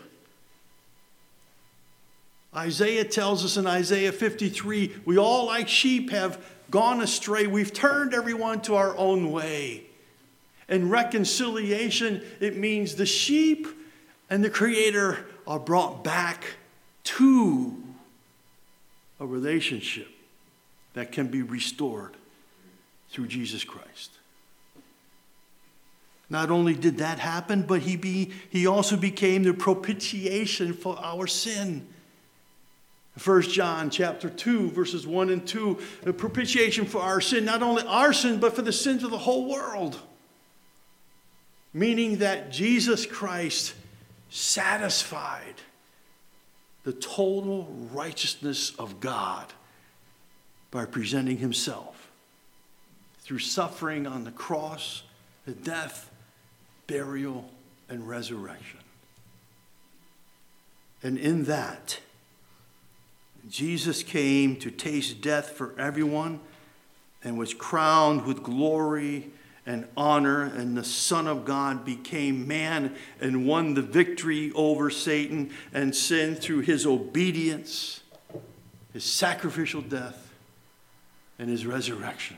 Isaiah 2.56 3.04
tells 3.04 3.44
us 3.44 3.58
in 3.58 3.68
Isaiah 3.68 4.12
53 4.12 4.96
we 5.06 5.18
all, 5.18 5.46
like 5.46 5.68
sheep, 5.68 6.12
have 6.12 6.44
gone 6.72 7.02
astray. 7.02 7.48
We've 7.48 7.74
turned 7.74 8.14
everyone 8.14 8.62
to 8.62 8.76
our 8.76 8.96
own 8.98 9.32
way. 9.32 9.84
In 10.70 10.90
reconciliation, 10.90 12.24
it 12.40 12.58
means 12.58 12.96
the 12.96 13.06
sheep 13.06 13.68
and 14.30 14.44
the 14.44 14.50
Creator 14.50 15.26
are 15.46 15.60
brought 15.60 16.04
back 16.04 16.46
to 17.04 17.76
a 19.20 19.26
relationship 19.28 20.08
that 20.96 21.12
can 21.12 21.28
be 21.28 21.44
restored 21.44 22.16
through 23.10 23.28
Jesus 23.28 23.64
Christ. 23.64 24.12
Not 26.30 26.50
only 26.50 26.74
did 26.74 26.98
that 26.98 27.20
happen, 27.20 27.62
but 27.62 27.82
he, 27.82 27.96
be, 27.96 28.32
he 28.50 28.66
also 28.66 28.98
became 28.98 29.44
the 29.44 29.54
propitiation 29.54 30.74
for 30.74 30.98
our 31.00 31.28
sin. 31.28 31.88
1 33.24 33.42
John 33.44 33.90
chapter 33.90 34.30
2 34.30 34.72
verses 34.72 35.08
1 35.08 35.30
and 35.30 35.48
2 35.48 35.80
the 36.04 36.12
propitiation 36.12 36.86
for 36.86 37.00
our 37.00 37.22
sin 37.22 37.46
not 37.46 37.64
only 37.64 37.82
our 37.84 38.12
sin 38.12 38.42
but 38.42 38.54
for 38.54 38.62
the 38.62 38.74
sins 38.74 39.06
of 39.06 39.12
the 39.12 39.18
whole 39.18 39.50
world 39.50 39.98
meaning 41.74 42.18
that 42.18 42.52
Jesus 42.52 43.06
Christ 43.06 43.74
satisfied 44.30 45.56
the 46.84 46.92
total 46.92 47.74
righteousness 47.94 48.76
of 48.78 49.00
God 49.00 49.54
by 50.76 50.84
presenting 50.84 51.38
himself 51.38 52.12
through 53.20 53.40
suffering 53.40 54.06
on 54.06 54.26
the 54.26 54.32
cross 54.32 55.04
the 55.46 55.54
death 55.54 56.12
burial 56.86 57.50
and 57.88 58.06
resurrection. 58.06 58.82
And 61.02 61.18
in 61.18 61.46
that 61.46 62.02
Jesus 63.50 64.04
came 64.04 64.58
to 64.58 64.70
taste 64.70 65.22
death 65.22 65.52
for 65.52 65.74
everyone 65.80 66.42
and 67.24 67.38
was 67.38 67.54
crowned 67.54 68.26
with 68.26 68.44
glory 68.44 69.32
and 69.66 69.88
honor, 69.96 70.42
and 70.42 70.76
the 70.76 70.84
Son 70.84 71.26
of 71.26 71.46
God 71.46 71.86
became 71.86 72.50
man 72.50 72.94
and 73.22 73.48
won 73.48 73.76
the 73.76 73.82
victory 73.82 74.52
over 74.54 74.90
Satan 74.90 75.52
and 75.74 75.96
sin 75.96 76.36
through 76.36 76.60
his 76.60 76.86
obedience, 76.86 78.02
his 78.92 79.06
sacrificial 79.06 79.82
death, 79.82 80.25
and 81.38 81.50
his 81.50 81.66
resurrection. 81.66 82.38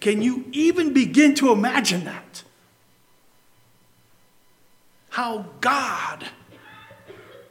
Can 0.00 0.22
you 0.22 0.46
even 0.52 0.92
begin 0.94 1.34
to 1.36 1.52
imagine 1.52 2.04
that? 2.04 2.42
How 5.10 5.46
God 5.60 6.26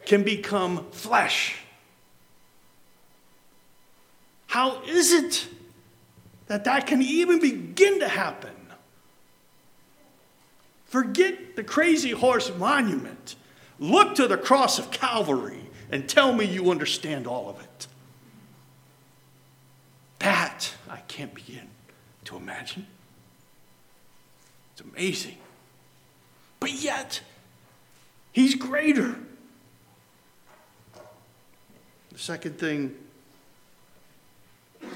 can 0.05 0.23
become 0.23 0.89
flesh. 0.91 1.55
How 4.47 4.81
is 4.83 5.13
it 5.13 5.47
that 6.47 6.63
that 6.63 6.87
can 6.87 7.03
even 7.03 7.39
begin 7.39 7.99
to 7.99 8.07
happen? 8.07 8.55
Forget 10.85 11.55
the 11.55 11.63
crazy 11.63 12.09
horse 12.09 12.51
monument. 12.57 13.35
Look 13.77 14.15
to 14.15 14.27
the 14.27 14.37
cross 14.37 14.79
of 14.79 14.89
Calvary 14.89 15.69
and 15.91 16.09
tell 16.09 16.33
me 16.33 16.45
you 16.45 16.71
understand 16.71 17.27
all 17.27 17.47
of 17.47 17.61
it. 17.61 17.87
That 20.17 20.73
I 20.89 20.97
can't 21.19 21.35
begin 21.35 21.67
to 22.23 22.37
imagine. 22.37 22.87
It's 24.71 24.79
amazing. 24.79 25.35
But 26.61 26.71
yet, 26.71 27.19
he's 28.31 28.55
greater. 28.55 29.17
The 32.13 32.17
Second 32.17 32.57
thing, 32.57 32.95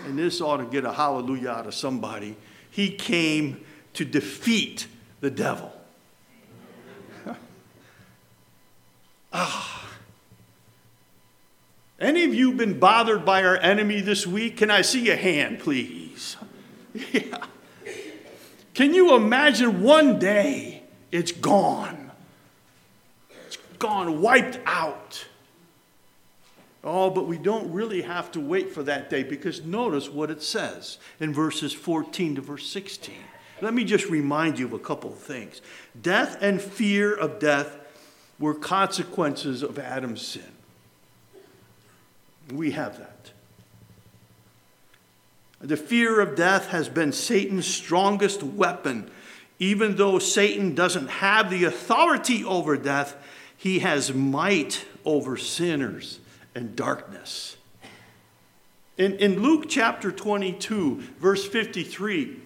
and 0.05 0.17
this 0.17 0.39
ought 0.39 0.57
to 0.57 0.65
get 0.65 0.85
a 0.85 0.93
hallelujah 0.93 1.49
out 1.49 1.67
of 1.67 1.75
somebody, 1.75 2.37
he 2.71 2.91
came 2.91 3.65
to 3.91 4.05
defeat 4.05 4.87
the 5.19 5.29
devil. 5.29 5.73
ah. 9.33 9.82
Any 12.03 12.25
of 12.25 12.35
you 12.35 12.51
been 12.51 12.79
bothered 12.79 13.23
by 13.23 13.45
our 13.45 13.55
enemy 13.55 14.01
this 14.01 14.27
week? 14.27 14.57
Can 14.57 14.69
I 14.69 14.81
see 14.81 15.09
a 15.09 15.15
hand, 15.15 15.59
please? 15.59 16.35
yeah. 17.13 17.45
Can 18.73 18.93
you 18.93 19.15
imagine 19.15 19.81
one 19.81 20.19
day 20.19 20.83
it's 21.13 21.31
gone? 21.31 22.11
It's 23.47 23.55
gone, 23.79 24.19
wiped 24.19 24.59
out. 24.65 25.25
Oh, 26.83 27.09
but 27.09 27.25
we 27.25 27.37
don't 27.37 27.71
really 27.71 28.01
have 28.01 28.33
to 28.33 28.41
wait 28.41 28.73
for 28.73 28.83
that 28.83 29.09
day 29.09 29.23
because 29.23 29.63
notice 29.63 30.09
what 30.09 30.29
it 30.29 30.43
says 30.43 30.97
in 31.21 31.33
verses 31.33 31.71
14 31.71 32.35
to 32.35 32.41
verse 32.41 32.67
16. 32.67 33.15
Let 33.61 33.73
me 33.73 33.85
just 33.85 34.07
remind 34.09 34.59
you 34.59 34.65
of 34.65 34.73
a 34.73 34.79
couple 34.79 35.13
of 35.13 35.19
things. 35.19 35.61
Death 36.01 36.37
and 36.41 36.61
fear 36.61 37.15
of 37.15 37.39
death 37.39 37.77
were 38.39 38.53
consequences 38.53 39.63
of 39.63 39.79
Adam's 39.79 40.21
sin. 40.21 40.52
We 42.51 42.71
have 42.71 42.97
that. 42.97 43.31
The 45.59 45.77
fear 45.77 46.19
of 46.19 46.35
death 46.35 46.67
has 46.67 46.89
been 46.89 47.13
Satan's 47.13 47.65
strongest 47.65 48.43
weapon. 48.43 49.09
Even 49.59 49.95
though 49.95 50.19
Satan 50.19 50.75
doesn't 50.75 51.07
have 51.07 51.49
the 51.49 51.63
authority 51.63 52.43
over 52.43 52.75
death, 52.75 53.15
he 53.55 53.79
has 53.79 54.13
might 54.13 54.85
over 55.05 55.37
sinners 55.37 56.19
and 56.53 56.75
darkness. 56.75 57.55
In, 58.97 59.15
in 59.15 59.41
Luke 59.41 59.65
chapter 59.69 60.11
22, 60.11 61.01
verse 61.19 61.47
53, 61.47 62.41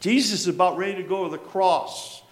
Jesus 0.00 0.42
is 0.42 0.48
about 0.48 0.78
ready 0.78 1.02
to 1.02 1.08
go 1.08 1.24
to 1.24 1.30
the 1.30 1.38
cross. 1.38 2.22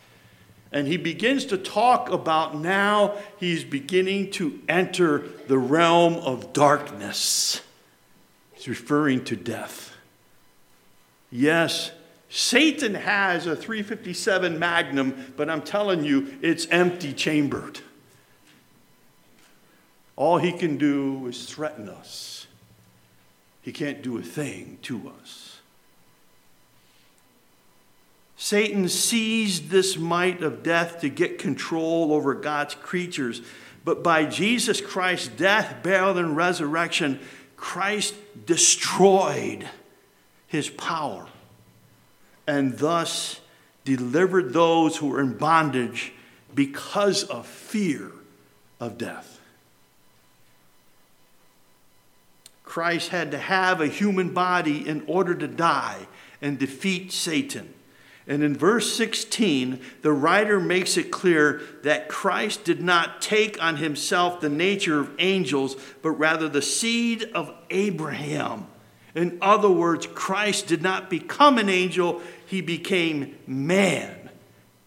And 0.74 0.88
he 0.88 0.96
begins 0.96 1.44
to 1.46 1.56
talk 1.56 2.10
about 2.10 2.56
now 2.56 3.14
he's 3.38 3.62
beginning 3.62 4.32
to 4.32 4.60
enter 4.68 5.20
the 5.46 5.56
realm 5.56 6.14
of 6.14 6.52
darkness. 6.52 7.60
He's 8.52 8.66
referring 8.66 9.24
to 9.26 9.36
death. 9.36 9.92
Yes, 11.30 11.92
Satan 12.28 12.94
has 12.94 13.46
a 13.46 13.54
357 13.54 14.58
Magnum, 14.58 15.32
but 15.36 15.48
I'm 15.48 15.62
telling 15.62 16.02
you, 16.02 16.34
it's 16.42 16.66
empty 16.66 17.12
chambered. 17.12 17.78
All 20.16 20.38
he 20.38 20.50
can 20.50 20.76
do 20.76 21.28
is 21.28 21.46
threaten 21.46 21.88
us. 21.88 22.48
He 23.62 23.72
can't 23.72 24.02
do 24.02 24.18
a 24.18 24.22
thing 24.22 24.78
to 24.82 25.12
us. 25.20 25.53
Satan 28.44 28.90
seized 28.90 29.70
this 29.70 29.96
might 29.96 30.42
of 30.42 30.62
death 30.62 31.00
to 31.00 31.08
get 31.08 31.38
control 31.38 32.12
over 32.12 32.34
God's 32.34 32.74
creatures. 32.74 33.40
But 33.86 34.02
by 34.02 34.26
Jesus 34.26 34.82
Christ's 34.82 35.28
death, 35.28 35.82
burial, 35.82 36.18
and 36.18 36.36
resurrection, 36.36 37.20
Christ 37.56 38.14
destroyed 38.44 39.66
his 40.46 40.68
power 40.68 41.26
and 42.46 42.76
thus 42.76 43.40
delivered 43.86 44.52
those 44.52 44.98
who 44.98 45.08
were 45.08 45.22
in 45.22 45.38
bondage 45.38 46.12
because 46.54 47.24
of 47.24 47.46
fear 47.46 48.12
of 48.78 48.98
death. 48.98 49.40
Christ 52.62 53.08
had 53.08 53.30
to 53.30 53.38
have 53.38 53.80
a 53.80 53.86
human 53.86 54.34
body 54.34 54.86
in 54.86 55.02
order 55.06 55.34
to 55.34 55.48
die 55.48 56.06
and 56.42 56.58
defeat 56.58 57.10
Satan. 57.10 57.72
And 58.26 58.42
in 58.42 58.56
verse 58.56 58.94
16, 58.94 59.80
the 60.00 60.12
writer 60.12 60.58
makes 60.58 60.96
it 60.96 61.10
clear 61.10 61.60
that 61.82 62.08
Christ 62.08 62.64
did 62.64 62.80
not 62.80 63.20
take 63.20 63.62
on 63.62 63.76
himself 63.76 64.40
the 64.40 64.48
nature 64.48 64.98
of 64.98 65.10
angels, 65.18 65.76
but 66.00 66.12
rather 66.12 66.48
the 66.48 66.62
seed 66.62 67.24
of 67.34 67.54
Abraham. 67.68 68.66
In 69.14 69.38
other 69.42 69.68
words, 69.68 70.06
Christ 70.06 70.66
did 70.66 70.82
not 70.82 71.10
become 71.10 71.58
an 71.58 71.68
angel, 71.68 72.22
he 72.46 72.62
became 72.62 73.36
man. 73.46 74.30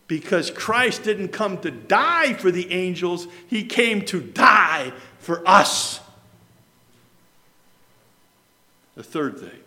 Because 0.08 0.50
Christ 0.50 1.04
didn't 1.04 1.30
come 1.30 1.60
to 1.60 1.70
die 1.70 2.34
for 2.34 2.50
the 2.50 2.72
angels, 2.72 3.28
he 3.48 3.66
came 3.66 4.04
to 4.06 4.20
die 4.20 4.94
for 5.20 5.48
us. 5.48 6.00
The 8.96 9.04
third 9.04 9.38
thing, 9.38 9.60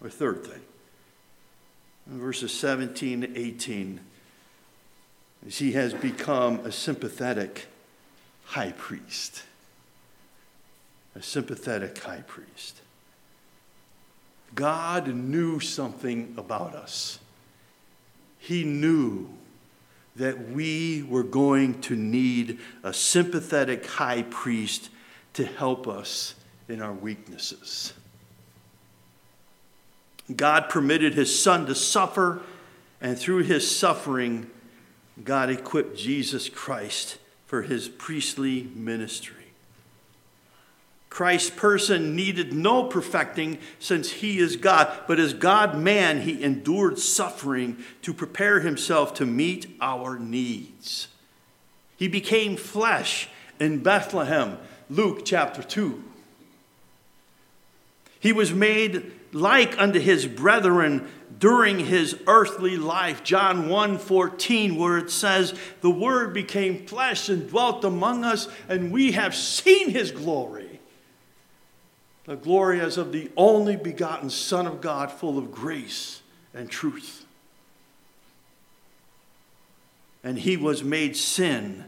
or 0.00 0.08
third 0.08 0.46
thing, 0.46 0.60
verses 2.08 2.52
17 2.52 3.20
to 3.20 3.38
18, 3.38 4.00
is 5.46 5.58
he 5.58 5.72
has 5.72 5.94
become 5.94 6.60
a 6.60 6.72
sympathetic 6.72 7.66
high 8.44 8.72
priest. 8.76 9.42
A 11.14 11.22
sympathetic 11.22 11.98
high 11.98 12.22
priest. 12.26 12.80
God 14.54 15.08
knew 15.08 15.60
something 15.60 16.34
about 16.36 16.74
us. 16.74 17.18
He 18.38 18.64
knew 18.64 19.28
that 20.16 20.50
we 20.50 21.02
were 21.02 21.22
going 21.22 21.80
to 21.82 21.94
need 21.94 22.58
a 22.82 22.92
sympathetic 22.92 23.86
high 23.86 24.22
priest 24.22 24.90
to 25.34 25.44
help 25.44 25.86
us 25.86 26.34
in 26.68 26.82
our 26.82 26.92
weaknesses. 26.92 27.92
God 30.34 30.68
permitted 30.68 31.14
his 31.14 31.40
son 31.40 31.66
to 31.66 31.74
suffer, 31.74 32.42
and 33.00 33.18
through 33.18 33.44
his 33.44 33.74
suffering, 33.74 34.50
God 35.24 35.50
equipped 35.50 35.96
Jesus 35.96 36.48
Christ 36.48 37.18
for 37.46 37.62
his 37.62 37.88
priestly 37.88 38.70
ministry. 38.74 39.34
Christ's 41.08 41.50
person 41.50 42.14
needed 42.14 42.52
no 42.52 42.84
perfecting 42.84 43.58
since 43.78 44.10
he 44.10 44.38
is 44.38 44.56
God, 44.56 44.92
but 45.08 45.18
as 45.18 45.32
God 45.32 45.76
man, 45.76 46.20
he 46.20 46.42
endured 46.42 46.98
suffering 46.98 47.78
to 48.02 48.12
prepare 48.12 48.60
himself 48.60 49.14
to 49.14 49.26
meet 49.26 49.74
our 49.80 50.18
needs. 50.18 51.08
He 51.96 52.08
became 52.08 52.56
flesh 52.56 53.28
in 53.58 53.82
Bethlehem, 53.82 54.58
Luke 54.90 55.24
chapter 55.24 55.62
2. 55.62 56.04
He 58.20 58.32
was 58.32 58.52
made 58.52 59.12
like 59.32 59.78
unto 59.78 59.98
his 59.98 60.26
brethren 60.26 61.08
during 61.38 61.78
his 61.78 62.18
earthly 62.26 62.76
life. 62.76 63.22
John 63.22 63.68
1 63.68 63.98
14, 63.98 64.76
where 64.76 64.98
it 64.98 65.10
says, 65.10 65.54
The 65.80 65.90
Word 65.90 66.32
became 66.32 66.86
flesh 66.86 67.28
and 67.28 67.48
dwelt 67.48 67.84
among 67.84 68.24
us, 68.24 68.48
and 68.68 68.90
we 68.90 69.12
have 69.12 69.34
seen 69.34 69.90
his 69.90 70.10
glory. 70.10 70.80
The 72.24 72.36
glory 72.36 72.80
as 72.80 72.98
of 72.98 73.12
the 73.12 73.30
only 73.36 73.76
begotten 73.76 74.30
Son 74.30 74.66
of 74.66 74.80
God, 74.80 75.10
full 75.10 75.38
of 75.38 75.50
grace 75.50 76.20
and 76.52 76.70
truth. 76.70 77.24
And 80.22 80.38
he 80.38 80.56
was 80.56 80.82
made 80.82 81.16
sin 81.16 81.84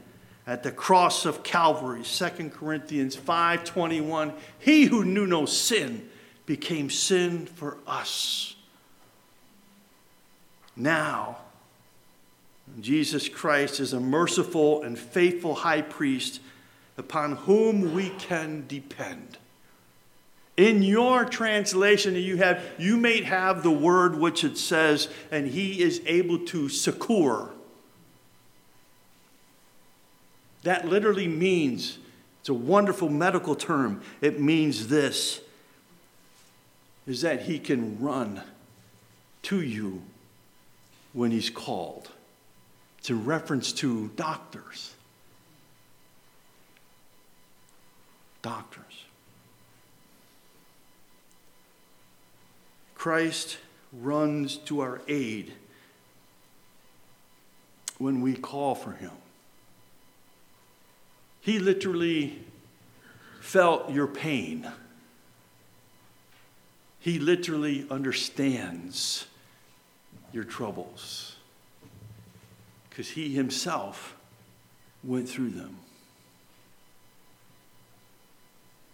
at 0.47 0.63
the 0.63 0.73
cross 0.73 1.27
of 1.27 1.43
Calvary, 1.43 2.03
2 2.03 2.51
Corinthians 2.51 3.17
5:21. 3.17 4.33
He 4.59 4.85
who 4.85 5.05
knew 5.05 5.27
no 5.27 5.45
sin 5.45 6.10
became 6.51 6.91
sin 6.91 7.47
for 7.47 7.79
us. 7.87 8.57
Now, 10.75 11.39
Jesus 12.81 13.29
Christ 13.29 13.79
is 13.79 13.93
a 13.93 14.01
merciful 14.01 14.83
and 14.83 14.99
faithful 14.99 15.55
high 15.55 15.83
priest 15.83 16.41
upon 16.99 17.37
whom 17.37 17.95
we 17.95 18.09
can 18.19 18.65
depend. 18.67 19.39
In 20.57 20.83
your 20.83 21.25
translation 21.25 22.15
that 22.15 22.21
you 22.21 22.39
have, 22.39 22.61
you 22.79 22.97
may 22.97 23.23
have 23.23 23.63
the 23.63 23.71
word 23.71 24.17
which 24.17 24.43
it 24.43 24.59
says, 24.59 25.07
and 25.31 25.47
he 25.47 25.81
is 25.81 26.03
able 26.05 26.41
to 26.47 26.69
succor. 26.69 27.51
That 30.65 30.89
literally 30.89 31.29
means, 31.29 31.99
it's 32.41 32.49
a 32.49 32.55
wonderful 32.55 33.09
medical 33.09 33.55
term. 33.55 34.03
It 34.21 34.41
means 34.41 34.89
this 34.89 35.43
is 37.11 37.23
that 37.23 37.43
he 37.43 37.59
can 37.59 38.01
run 38.01 38.41
to 39.43 39.61
you 39.61 40.01
when 41.13 41.33
he's 41.33 41.51
called. 41.51 42.09
It's 43.01 43.11
in 43.11 43.25
reference 43.25 43.73
to 43.73 44.13
doctors. 44.15 44.95
Doctors. 48.43 49.05
Christ 52.95 53.59
runs 53.93 54.59
to 54.59 54.79
our 54.79 55.01
aid 55.09 55.53
when 57.99 58.21
we 58.21 58.37
call 58.37 58.77
for 58.77 58.93
him. 58.93 59.11
He 61.41 61.59
literally 61.59 62.39
felt 63.41 63.91
your 63.91 64.07
pain. 64.07 64.71
He 67.01 67.19
literally 67.19 67.87
understands 67.91 69.27
your 70.33 70.45
troubles 70.45 71.37
because 72.89 73.11
he 73.11 73.35
himself 73.35 74.15
went 75.03 75.29
through 75.29 75.51
them. 75.51 75.79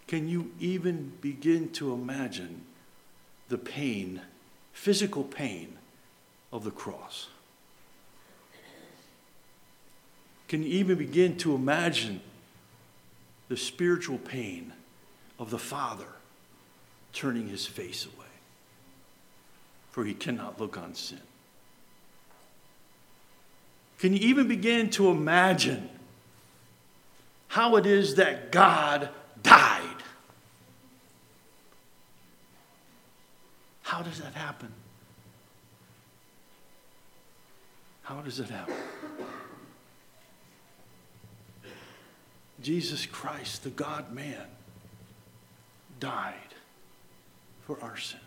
Can 0.07 0.29
you 0.29 0.51
even 0.57 1.11
begin 1.19 1.69
to 1.73 1.91
imagine 1.91 2.61
the 3.49 3.57
pain, 3.57 4.21
physical 4.71 5.25
pain 5.25 5.77
of 6.53 6.63
the 6.63 6.71
cross? 6.71 7.27
Can 10.47 10.63
you 10.63 10.69
even 10.69 10.97
begin 10.97 11.37
to 11.39 11.53
imagine 11.53 12.21
the 13.49 13.57
spiritual 13.57 14.17
pain 14.17 14.71
of 15.37 15.49
the 15.49 15.59
Father 15.59 16.07
turning 17.17 17.47
his 17.47 17.65
face 17.65 18.05
away, 18.05 18.27
for 19.89 20.05
he 20.05 20.13
cannot 20.13 20.59
look 20.59 20.77
on 20.77 20.93
sin. 20.93 21.19
Can 23.97 24.13
you 24.13 24.19
even 24.19 24.47
begin 24.47 24.91
to 24.91 25.09
imagine 25.09 25.89
how 27.47 27.75
it 27.77 27.87
is 27.87 28.15
that 28.15 28.51
God 28.51 29.09
died? 29.41 29.81
How 33.81 34.03
does 34.03 34.21
that 34.21 34.35
happen? 34.35 34.71
How 38.03 38.21
does 38.21 38.39
it 38.39 38.49
happen? 38.51 38.75
Jesus 42.61 43.07
Christ, 43.07 43.63
the 43.63 43.71
God 43.71 44.13
man, 44.13 44.45
died 45.99 46.53
for 47.67 47.77
our 47.81 47.97
sin. 47.97 48.21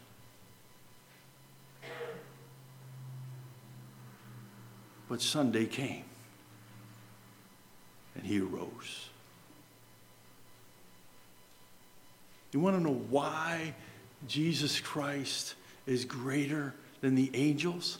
But 5.09 5.22
Sunday 5.22 5.64
came, 5.64 6.05
and 8.14 8.26
he 8.26 8.38
arose. 8.38 9.09
You 12.53 12.61
want 12.61 12.76
to 12.76 12.83
know 12.83 13.03
why 13.09 13.74
Jesus 14.29 14.79
Christ 14.79 15.55
is 15.87 16.05
greater 16.05 16.74
than 17.00 17.14
the 17.14 17.31
angels? 17.33 17.98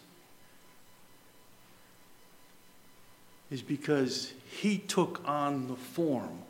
Is 3.51 3.63
because 3.63 4.35
he 4.61 4.77
took 4.77 5.23
on 5.27 5.69
the 5.69 5.77
form 5.77 6.43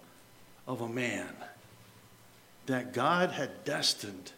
of 0.67 0.81
a 0.81 0.89
man 0.89 1.33
that 2.67 2.93
God 2.93 3.31
had 3.31 3.65
destined 3.65 4.33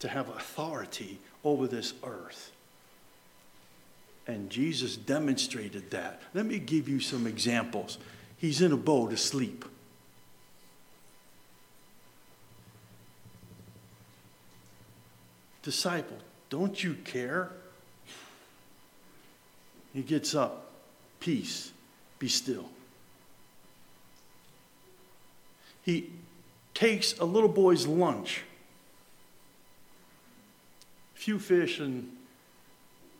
to 0.00 0.08
have 0.08 0.28
authority 0.28 1.18
over 1.44 1.66
this 1.66 1.94
earth. 2.02 2.52
And 4.26 4.50
Jesus 4.50 4.96
demonstrated 4.96 5.90
that. 5.90 6.20
Let 6.34 6.46
me 6.46 6.58
give 6.58 6.88
you 6.88 7.00
some 7.00 7.26
examples. 7.26 7.98
He's 8.36 8.60
in 8.60 8.72
a 8.72 8.76
boat 8.76 9.12
asleep. 9.12 9.64
Disciple, 15.62 16.16
don't 16.48 16.82
you 16.82 16.94
care? 17.04 17.50
He 19.92 20.02
gets 20.02 20.34
up. 20.34 20.70
Peace, 21.18 21.72
be 22.18 22.28
still. 22.28 22.70
He 25.82 26.10
takes 26.72 27.18
a 27.18 27.24
little 27.24 27.48
boy's 27.48 27.86
lunch 27.86 28.42
few 31.20 31.38
fish 31.38 31.80
and 31.80 32.10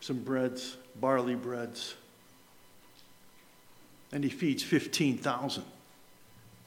some 0.01 0.21
breads, 0.21 0.79
barley 0.99 1.35
breads. 1.35 1.97
And 4.11 4.25
he 4.25 4.31
feeds 4.31 4.63
15,000 4.63 5.63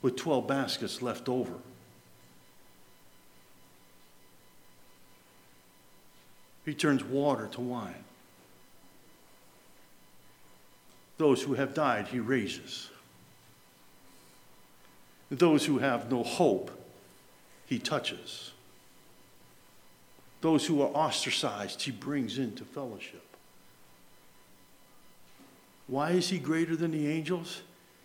with 0.03 0.15
12 0.15 0.47
baskets 0.47 1.01
left 1.01 1.27
over. 1.27 1.55
He 6.65 6.75
turns 6.75 7.03
water 7.03 7.47
to 7.53 7.61
wine. 7.61 8.03
Those 11.17 11.41
who 11.41 11.55
have 11.55 11.73
died, 11.73 12.09
he 12.09 12.19
raises. 12.19 12.91
Those 15.31 15.65
who 15.65 15.79
have 15.79 16.11
no 16.11 16.21
hope, 16.21 16.69
he 17.65 17.79
touches. 17.79 18.52
Those 20.43 20.65
who 20.65 20.81
are 20.81 20.89
ostracized, 20.89 21.83
he 21.83 21.91
brings 21.91 22.37
into 22.37 22.65
fellowship. 22.65 23.23
Why 25.87 26.11
is 26.11 26.27
he 26.27 26.37
greater 26.37 26.75
than 26.75 26.91
the 26.91 27.07
angels? 27.07 27.61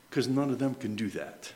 Because 0.08 0.28
none 0.28 0.50
of 0.50 0.60
them 0.60 0.76
can 0.76 0.94
do 0.94 1.08
that. 1.10 1.52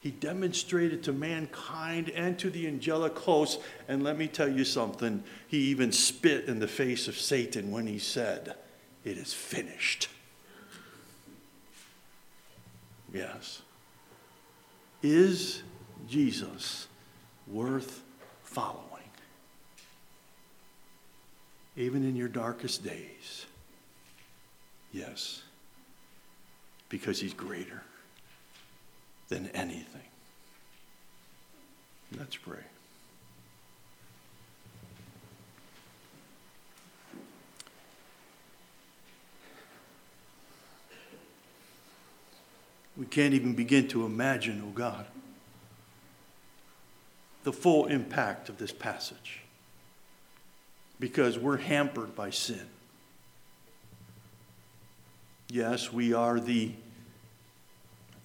He 0.00 0.10
demonstrated 0.10 1.02
to 1.02 1.12
mankind 1.12 2.08
and 2.08 2.38
to 2.38 2.48
the 2.48 2.66
angelic 2.66 3.18
hosts, 3.18 3.62
and 3.88 4.02
let 4.02 4.16
me 4.16 4.26
tell 4.26 4.48
you 4.48 4.64
something, 4.64 5.22
he 5.46 5.58
even 5.58 5.92
spit 5.92 6.46
in 6.46 6.60
the 6.60 6.68
face 6.68 7.08
of 7.08 7.18
Satan 7.18 7.70
when 7.70 7.86
he 7.86 7.98
said, 7.98 8.56
It 9.04 9.18
is 9.18 9.34
finished. 9.34 10.08
Yes. 13.12 13.60
Is 15.02 15.62
Jesus 16.08 16.88
worth 17.46 18.02
following. 18.42 18.82
Even 21.76 22.04
in 22.04 22.16
your 22.16 22.28
darkest 22.28 22.84
days. 22.84 23.46
Yes, 24.92 25.42
because 26.88 27.20
he's 27.20 27.34
greater 27.34 27.82
than 29.28 29.48
anything. 29.48 30.00
Let's 32.16 32.36
pray. 32.36 32.60
We 42.96 43.04
can't 43.04 43.34
even 43.34 43.54
begin 43.54 43.88
to 43.88 44.06
imagine, 44.06 44.62
oh 44.66 44.70
God 44.70 45.04
the 47.46 47.52
full 47.52 47.86
impact 47.86 48.48
of 48.48 48.58
this 48.58 48.72
passage 48.72 49.38
because 50.98 51.38
we're 51.38 51.58
hampered 51.58 52.12
by 52.16 52.28
sin. 52.28 52.66
Yes, 55.48 55.92
we 55.92 56.12
are 56.12 56.40
the 56.40 56.72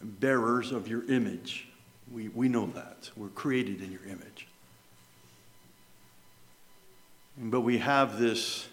bearers 0.02 0.72
of 0.72 0.88
your 0.88 1.06
image. 1.06 1.68
We, 2.12 2.30
we 2.30 2.50
know 2.50 2.66
that. 2.74 3.12
We're 3.16 3.28
created 3.28 3.84
in 3.84 3.92
your 3.92 4.04
image. 4.06 4.48
But 7.38 7.62
we 7.62 7.78
have 7.78 8.18
this, 8.18 8.68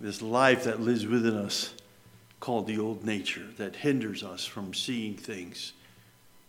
this 0.00 0.20
life 0.20 0.64
that 0.64 0.80
lives 0.80 1.06
within 1.06 1.36
us 1.36 1.72
called 2.40 2.66
the 2.66 2.80
old 2.80 3.04
nature 3.04 3.46
that 3.58 3.76
hinders 3.76 4.24
us 4.24 4.44
from 4.44 4.74
seeing 4.74 5.14
things 5.14 5.72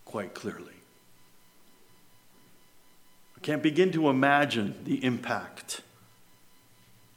quite 0.03 0.34
clearly. 0.34 0.76
Can't 3.47 3.63
begin 3.63 3.93
to 3.93 4.10
imagine 4.10 4.75
the 4.83 5.01
impact 5.05 5.79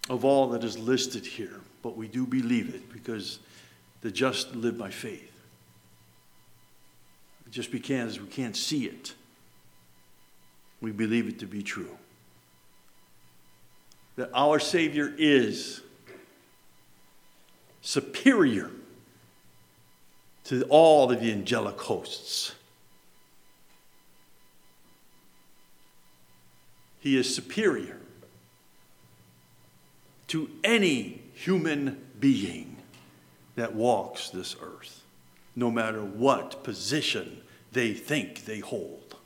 of 0.08 0.24
all 0.24 0.50
that 0.50 0.62
is 0.62 0.78
listed 0.78 1.26
here, 1.26 1.60
but 1.82 1.96
we 1.96 2.06
do 2.06 2.24
believe 2.24 2.72
it 2.72 2.92
because 2.92 3.40
the 4.02 4.12
just 4.12 4.54
live 4.54 4.78
by 4.78 4.90
faith. 4.90 5.32
Just 7.50 7.72
because 7.72 8.20
we 8.20 8.28
can't 8.28 8.56
see 8.56 8.84
it, 8.84 9.12
we 10.80 10.92
believe 10.92 11.26
it 11.26 11.40
to 11.40 11.46
be 11.46 11.64
true. 11.64 11.98
That 14.14 14.30
our 14.32 14.60
Savior 14.60 15.12
is 15.18 15.80
superior 17.80 18.70
to 20.44 20.62
all 20.68 21.10
of 21.10 21.20
the 21.20 21.32
angelic 21.32 21.80
hosts. 21.80 22.54
He 27.00 27.16
is 27.16 27.34
superior 27.34 27.96
to 30.28 30.48
any 30.62 31.22
human 31.34 32.00
being 32.20 32.76
that 33.56 33.74
walks 33.74 34.30
this 34.30 34.54
earth, 34.62 35.02
no 35.56 35.70
matter 35.70 36.04
what 36.04 36.62
position 36.62 37.40
they 37.72 37.92
think 37.92 38.44
they 38.44 38.60
hold. 38.60 39.16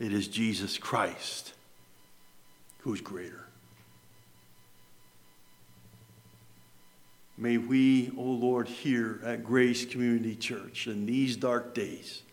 It 0.00 0.12
is 0.12 0.26
Jesus 0.26 0.78
Christ 0.78 1.52
who's 2.78 3.00
greater. 3.00 3.46
May 7.38 7.56
we, 7.56 8.10
O 8.10 8.20
oh 8.20 8.22
Lord, 8.24 8.68
here 8.68 9.20
at 9.24 9.42
Grace 9.42 9.84
Community 9.86 10.36
Church 10.36 10.86
in 10.86 11.06
these 11.06 11.36
dark 11.36 11.74
days, 11.74 12.23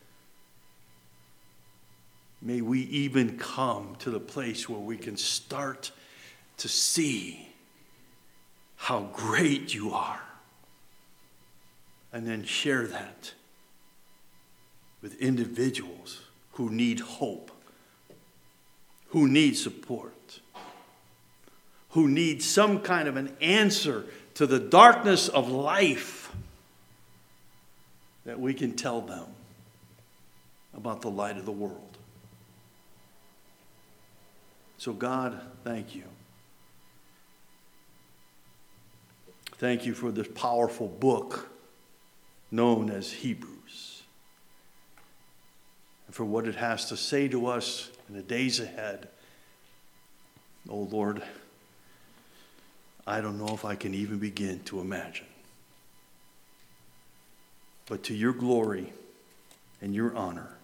May 2.41 2.61
we 2.61 2.81
even 2.81 3.37
come 3.37 3.95
to 3.99 4.09
the 4.09 4.19
place 4.19 4.67
where 4.67 4.79
we 4.79 4.97
can 4.97 5.15
start 5.15 5.91
to 6.57 6.67
see 6.67 7.49
how 8.75 9.09
great 9.13 9.73
you 9.73 9.93
are 9.93 10.21
and 12.11 12.27
then 12.27 12.43
share 12.43 12.87
that 12.87 13.33
with 15.01 15.19
individuals 15.21 16.21
who 16.53 16.69
need 16.69 16.99
hope, 16.99 17.51
who 19.09 19.27
need 19.27 19.55
support, 19.55 20.39
who 21.91 22.07
need 22.07 22.41
some 22.41 22.79
kind 22.79 23.07
of 23.07 23.17
an 23.17 23.35
answer 23.39 24.05
to 24.33 24.47
the 24.47 24.59
darkness 24.59 25.27
of 25.27 25.49
life 25.49 26.33
that 28.25 28.39
we 28.39 28.53
can 28.53 28.75
tell 28.75 29.01
them 29.01 29.25
about 30.73 31.01
the 31.01 31.09
light 31.09 31.37
of 31.37 31.45
the 31.45 31.51
world. 31.51 31.90
So, 34.81 34.93
God, 34.93 35.39
thank 35.63 35.93
you. 35.93 36.05
Thank 39.59 39.85
you 39.85 39.93
for 39.93 40.11
this 40.11 40.27
powerful 40.33 40.87
book 40.87 41.49
known 42.49 42.89
as 42.89 43.11
Hebrews 43.11 44.01
and 46.07 46.15
for 46.15 46.25
what 46.25 46.47
it 46.47 46.55
has 46.55 46.89
to 46.89 46.97
say 46.97 47.27
to 47.27 47.45
us 47.45 47.91
in 48.09 48.15
the 48.15 48.23
days 48.23 48.59
ahead. 48.59 49.09
Oh, 50.67 50.87
Lord, 50.91 51.21
I 53.05 53.21
don't 53.21 53.37
know 53.37 53.53
if 53.53 53.63
I 53.63 53.75
can 53.75 53.93
even 53.93 54.17
begin 54.17 54.61
to 54.61 54.79
imagine. 54.79 55.27
But 57.85 58.01
to 58.05 58.15
your 58.15 58.33
glory 58.33 58.93
and 59.79 59.93
your 59.93 60.17
honor, 60.17 60.57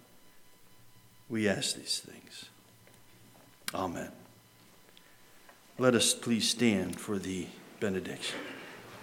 we 1.30 1.47
ask 1.47 1.76
these 1.76 1.99
things. 1.99 2.49
Amen. 3.74 4.11
Let 5.78 5.93
us 5.93 6.13
please 6.13 6.49
stand 6.49 6.99
for 6.99 7.20
the 7.20 7.47
benediction. 7.80 8.39